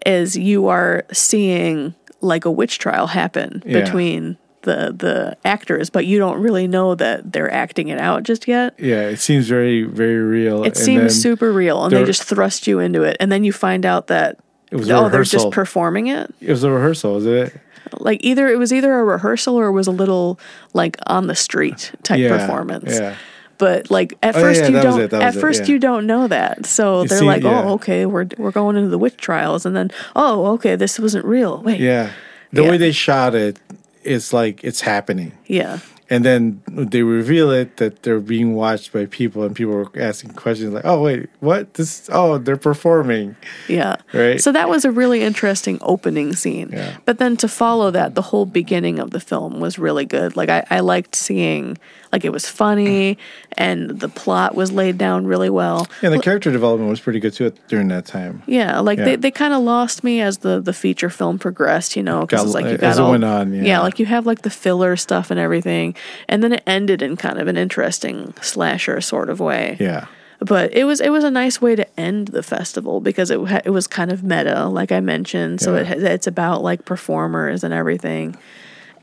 [0.05, 3.81] is you are seeing like a witch trial happen Yeah.
[3.81, 8.45] between the the actors, but you don't really know that they're acting it out just
[8.47, 8.75] yet.
[8.77, 9.03] Yeah.
[9.07, 10.63] It seems very very real.
[10.63, 13.53] It and seems super real, and they just thrust you into it, and then you
[13.53, 14.37] find out that
[14.71, 16.33] It was a oh, they're just performing it.
[16.41, 17.59] It was a rehearsal, was it?
[17.99, 20.39] Like either it was either a rehearsal or it was a little
[20.73, 22.37] like on the street type Yeah.
[22.37, 22.93] performance.
[22.99, 23.15] Yeah.
[23.57, 25.67] But like at Oh, first yeah, you don't at it, first yeah.
[25.73, 26.65] you don't know that.
[26.65, 27.43] So they're see- like.
[27.43, 31.25] "Oh, okay, we're we're going into the witch trials." And then, "Oh, okay, this wasn't
[31.25, 31.79] real." Wait.
[31.79, 32.11] Yeah.
[32.53, 33.59] The way they shot it,
[34.03, 35.33] it's like it's happening.
[35.47, 35.79] Yeah.
[36.09, 40.31] And then they reveal it that they're being watched by people, and people are asking
[40.31, 41.75] questions like, "Oh wait, what?
[41.75, 42.09] This?
[42.11, 43.35] Oh, they're performing."
[43.67, 43.97] Yeah.
[44.13, 44.41] Right.
[44.41, 46.69] So that was a really interesting opening scene.
[46.73, 46.97] Yeah.
[47.05, 50.35] But then to follow that, the whole beginning of the film was really good.
[50.35, 51.77] Like I, I liked seeing
[52.11, 53.53] like it was funny mm-hmm.
[53.57, 55.87] and the plot was laid down really well.
[56.01, 58.41] Yeah, the character development was pretty good too at- during that time.
[58.47, 59.05] Yeah, like Yeah.
[59.05, 62.53] they, they kind of lost me as the, the feature film progressed, you know, because
[62.53, 63.81] like you as got it all, went on, yeah.
[63.81, 65.95] like you have like the filler stuff and everything,
[66.27, 69.77] and then it ended in kind of an interesting slasher sort of way.
[69.79, 70.05] Yeah.
[70.41, 73.71] But it was it was a nice way to end the festival because it it
[73.71, 75.59] was kind of meta, like I mentioned.
[75.61, 75.91] So Yeah.
[75.93, 78.37] it it's about like performers and everything,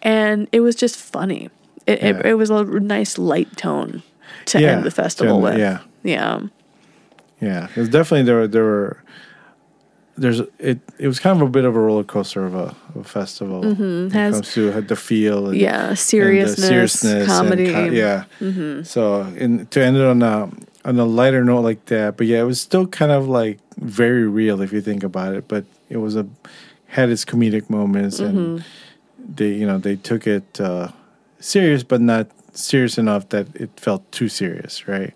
[0.03, 1.51] and it was just funny.
[1.87, 2.23] It it, Yeah.
[2.31, 4.03] it was a nice light tone
[4.47, 5.59] to Yeah, end the festival with.
[5.59, 6.41] yeah, yeah.
[7.41, 8.37] Yeah, it was definitely there.
[8.37, 8.97] Were, there were
[10.17, 10.79] there's it.
[10.99, 13.63] It was kind of a bit of a roller coaster of a, of a festival.
[13.63, 14.09] Mm-hmm.
[14.09, 15.49] Has- comes to the feel.
[15.49, 17.67] And, yeah, and seriousness, seriousness and comedy.
[17.67, 18.79] Mm-hmm.
[18.79, 18.83] yeah.
[18.83, 20.51] So in to end it on a
[20.85, 22.17] on a lighter note like that.
[22.17, 25.49] But yeah, it was still kind of like very real if you think about it.
[25.49, 26.27] But it was a
[26.89, 28.65] had its comedic moments, and
[29.19, 30.89] they you know they took it uh,
[31.41, 35.13] serious, but not serious enough that it felt too serious, right?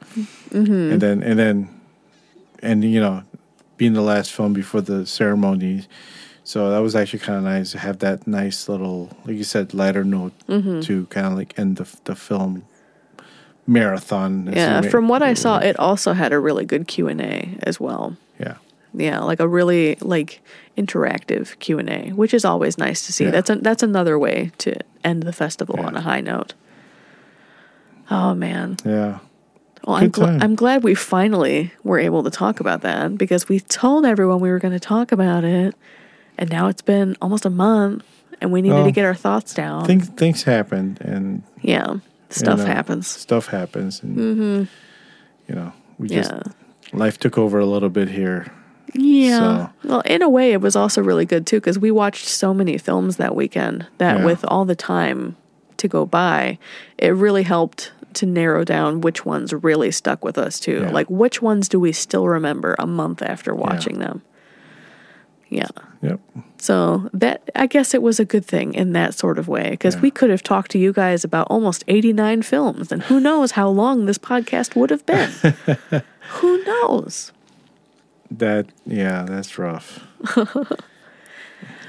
[0.50, 1.80] And then and then
[2.62, 3.22] and you know
[3.80, 5.86] being the last film before the ceremony.
[6.44, 9.72] So that was actually kind of nice to have that nice little, like you said,
[9.72, 10.80] lighter note mm-hmm.
[10.80, 12.64] to kind of like end the the film
[13.66, 14.50] marathon.
[14.52, 17.80] Yeah, from what I saw, it also had a really good Q and A as
[17.80, 18.18] well.
[18.38, 18.56] yeah,
[18.92, 20.42] Yeah, like a really like
[20.76, 23.24] interactive Q and A, which is always nice to see.
[23.24, 23.30] Yeah.
[23.30, 25.86] That's a, that's another way to end the festival Yeah.
[25.86, 26.52] on a high note.
[28.10, 29.20] Oh man, yeah,
[29.86, 33.60] well I'm gl- I'm glad we finally were able to talk about that because we
[33.60, 35.74] told everyone we were going to talk about it,
[36.38, 38.04] and now it's been almost a month,
[38.40, 39.84] and we needed to get our thoughts down.
[39.86, 41.96] things things happened and yeah,
[42.28, 43.06] stuff know, uh, happens.
[43.06, 44.64] stuff happens, and mm-hmm.
[45.48, 46.42] you know we just Yeah.
[46.92, 48.52] life took over a little bit here.
[48.94, 49.38] Yeah.
[49.38, 52.52] So- Well, in a way, it was also really good too because we watched so
[52.52, 54.24] many films that weekend that Yeah.
[54.24, 55.36] with all the time
[55.76, 56.58] to go by,
[56.98, 60.82] it really helped to narrow down which ones really stuck with us too.
[60.82, 60.90] Yeah.
[60.90, 64.22] Like, which ones do we still remember a month after watching them?
[65.48, 65.68] Yeah.
[66.02, 66.20] Yep.
[66.58, 69.96] So that I guess it was a good thing in that sort of way because
[69.96, 70.00] Yeah.
[70.02, 73.68] we could have talked to you guys about almost 89 films and who knows how
[73.68, 75.30] long this podcast would have been.
[76.34, 77.32] who knows?
[78.30, 80.04] That yeah, that's rough.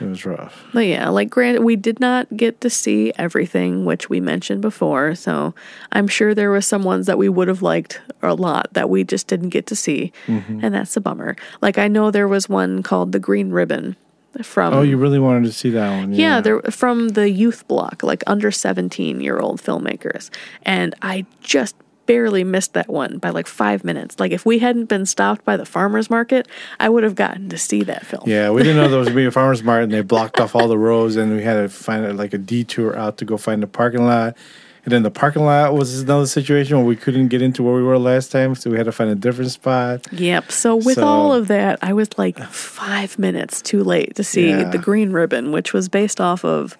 [0.02, 0.64] it was rough.
[0.74, 5.16] But yeah, like granted, we did not get to see everything, which we mentioned before.
[5.16, 5.54] So
[5.91, 9.04] I'm sure there were some ones that we would have liked a lot that we
[9.04, 10.60] just didn't get to see, mm-hmm.
[10.64, 11.36] and that's a bummer.
[11.62, 13.95] Like I know there was one called the Green Ribbon
[14.41, 14.74] from.
[14.74, 16.14] Oh, you really wanted to see that one?
[16.14, 20.30] yeah, they're from the youth block, like under 17 year old filmmakers.
[20.64, 21.76] And I just
[22.12, 24.20] barely missed that one by like five minutes.
[24.20, 26.45] Like, if we hadn't been stopped by the farmer's market,
[26.78, 28.24] I would have gotten to see that film.
[28.26, 30.53] Yeah, we didn't know there was gonna be a farmer's market, and they blocked off
[30.53, 33.64] all the roads, and we had to find like a detour out to go find
[33.64, 34.36] the parking lot.
[34.84, 37.84] And then the parking lot was another situation where we couldn't get into where we
[37.84, 40.12] were last time, so we had to find a different spot.
[40.12, 40.51] Yep.
[40.51, 44.49] So with So- all of that, I was like five minutes too late to see
[44.49, 44.70] Yeah.
[44.70, 46.78] the Green Ribbon, which was based off of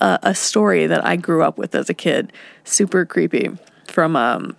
[0.00, 2.32] uh, a story that I grew up with as a kid.
[2.64, 3.50] Super creepy.
[3.86, 4.56] From um,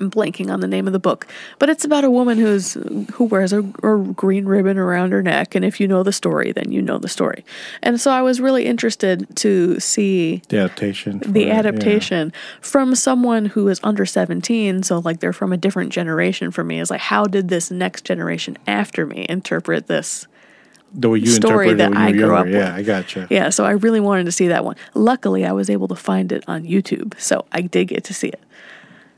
[0.00, 1.26] I'm blanking on the name of the book,
[1.58, 2.74] but it's about a woman who's
[3.14, 6.52] who wears a, a green ribbon around her neck, and if you know the story,
[6.52, 7.44] then you know the story.
[7.82, 11.18] And so I was really interested to see The adaptation.
[11.20, 11.58] the it, yeah.
[11.58, 16.64] adaptation from someone who is under 17 so like they're from a different generation for
[16.64, 20.26] me is like how did this next generation after me interpret this
[20.92, 22.34] The way you story that I grew younger.
[22.36, 22.68] up Yeah, with.
[22.74, 23.26] I gotcha.
[23.30, 26.32] yeah so i really wanted to see that one luckily i was able to find
[26.32, 28.42] it on youtube so i did get to see it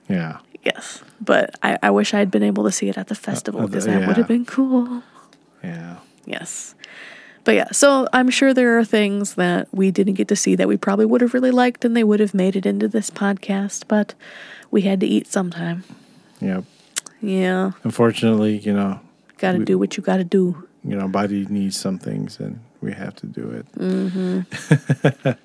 [0.09, 0.39] Yeah.
[0.65, 3.63] Yes but i, I wish i had been able to see it at the festival
[3.63, 5.03] uh, because that would have been cool
[5.65, 5.97] Yeah.
[6.27, 6.75] yes
[7.45, 10.69] but yeah so i'm sure there are things that we didn't get to see that
[10.69, 13.85] we probably would have really liked and they would have made it into this podcast
[13.89, 14.15] but
[14.71, 15.85] we had to eat sometime
[16.41, 16.65] Yep.
[17.21, 19.01] yeah Unfortunately, you know,
[19.39, 20.69] Got to do what you got to do.
[20.85, 23.67] you know, body needs some things, and we have to do it.
[23.73, 24.41] Mm-hmm.
[25.23, 25.39] but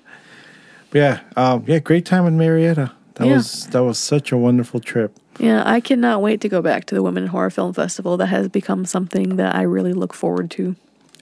[0.92, 2.92] yeah, um, yeah, great time in Marietta.
[3.16, 3.34] That Yeah.
[3.34, 5.16] was that was such a wonderful trip.
[5.38, 8.16] Yeah, I cannot wait to go back to the Women in Horror Film Festival.
[8.16, 10.76] That has become something that I really look forward to.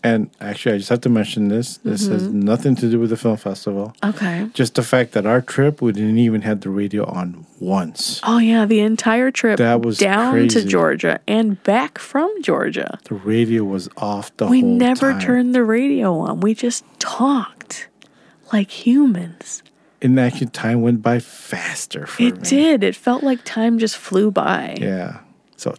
[0.05, 1.79] And actually, I just have to mention this.
[1.79, 2.41] This has Mm-hmm.
[2.41, 3.95] nothing to do with the film festival.
[4.05, 4.47] Okay.
[4.53, 8.21] Just the fact that our trip, we didn't even have the radio on once.
[8.23, 10.63] Oh yeah, the entire trip That was down to.
[10.65, 12.99] Georgia and back from Georgia.
[13.05, 15.21] The radio was off the We whole never time.
[15.21, 16.41] turned the radio on.
[16.41, 17.89] We just talked
[18.53, 19.63] like humans.
[20.05, 22.49] And actually, time went by faster for It me.
[22.49, 22.85] did.
[22.85, 24.77] It felt like time just flew by.
[24.81, 25.19] Yeah.
[25.57, 25.75] So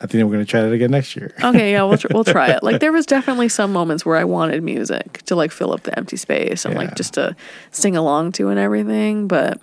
[0.00, 1.34] I think we're going to try that again next year.
[1.44, 2.62] Okay, yeah, we'll tr- we'll try it.
[2.62, 5.96] Like there was definitely some moments where I wanted music to like fill up the
[5.98, 6.80] empty space and Yeah.
[6.80, 7.34] like just to
[7.72, 9.60] sing along to and everything, but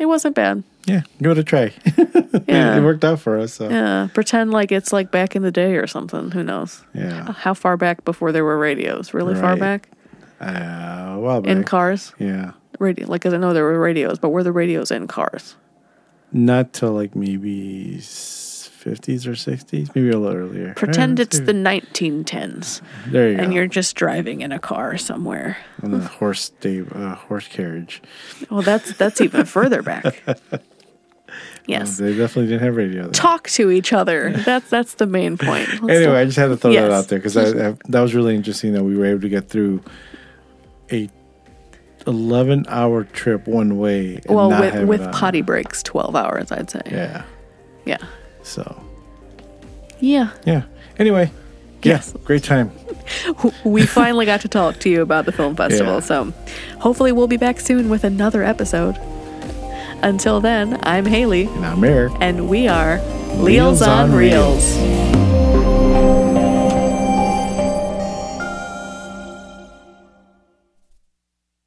[0.00, 0.62] it wasn't bad.
[0.86, 1.72] Yeah, give it a try.
[2.48, 2.76] Yeah.
[2.76, 3.54] it worked out for us.
[3.54, 3.68] So.
[3.68, 6.30] Yeah, pretend like it's like back in the day or something.
[6.30, 6.82] Who knows?
[6.94, 7.32] Yeah.
[7.32, 9.12] How far back before there were radios?
[9.14, 9.88] Really far back
[10.40, 12.12] Uh, well, in cars?
[12.18, 12.52] Yeah.
[12.78, 15.56] Radio, like 'cause I know there were radios, but were the radios in cars?
[16.32, 20.74] Not till like maybe 50s or 60s, maybe a little earlier.
[20.74, 23.54] Pretend Yeah, it's the 1910s, There you and go.
[23.56, 25.56] you're just driving in a car somewhere.
[25.82, 28.00] on the horse stable, uh, horse carriage.
[28.50, 30.22] Well, that's that's even further back.
[31.66, 31.98] Yes.
[31.98, 33.02] They definitely didn't have radio.
[33.02, 33.12] Then.
[33.12, 34.32] talk to each other.
[34.32, 35.68] That's that's the main point.
[35.82, 38.14] Let's Anyway, I just had to throw that out there because I, I, that was
[38.14, 39.82] really interesting that we were able to get through
[40.92, 41.08] a
[42.06, 44.16] 11 hour trip one way.
[44.26, 46.82] And well, not with with potty breaks, twelve hours, I'd say.
[46.90, 47.24] Yeah.
[47.84, 47.98] Yeah.
[48.42, 48.80] So
[49.98, 50.30] Yeah.
[50.46, 50.62] yeah.
[50.98, 51.30] Anyway,
[51.82, 52.12] Yes.
[52.14, 52.70] yeah, great time.
[53.64, 55.94] we finally got to talk to you about the film festival.
[55.94, 56.00] Yeah.
[56.00, 56.32] So
[56.78, 58.96] hopefully we'll be back soon with another episode.
[60.02, 62.12] Until then, I'm Haley, And I'm Erik.
[62.20, 62.98] and we are
[63.36, 64.76] Reels Reels on on Reels.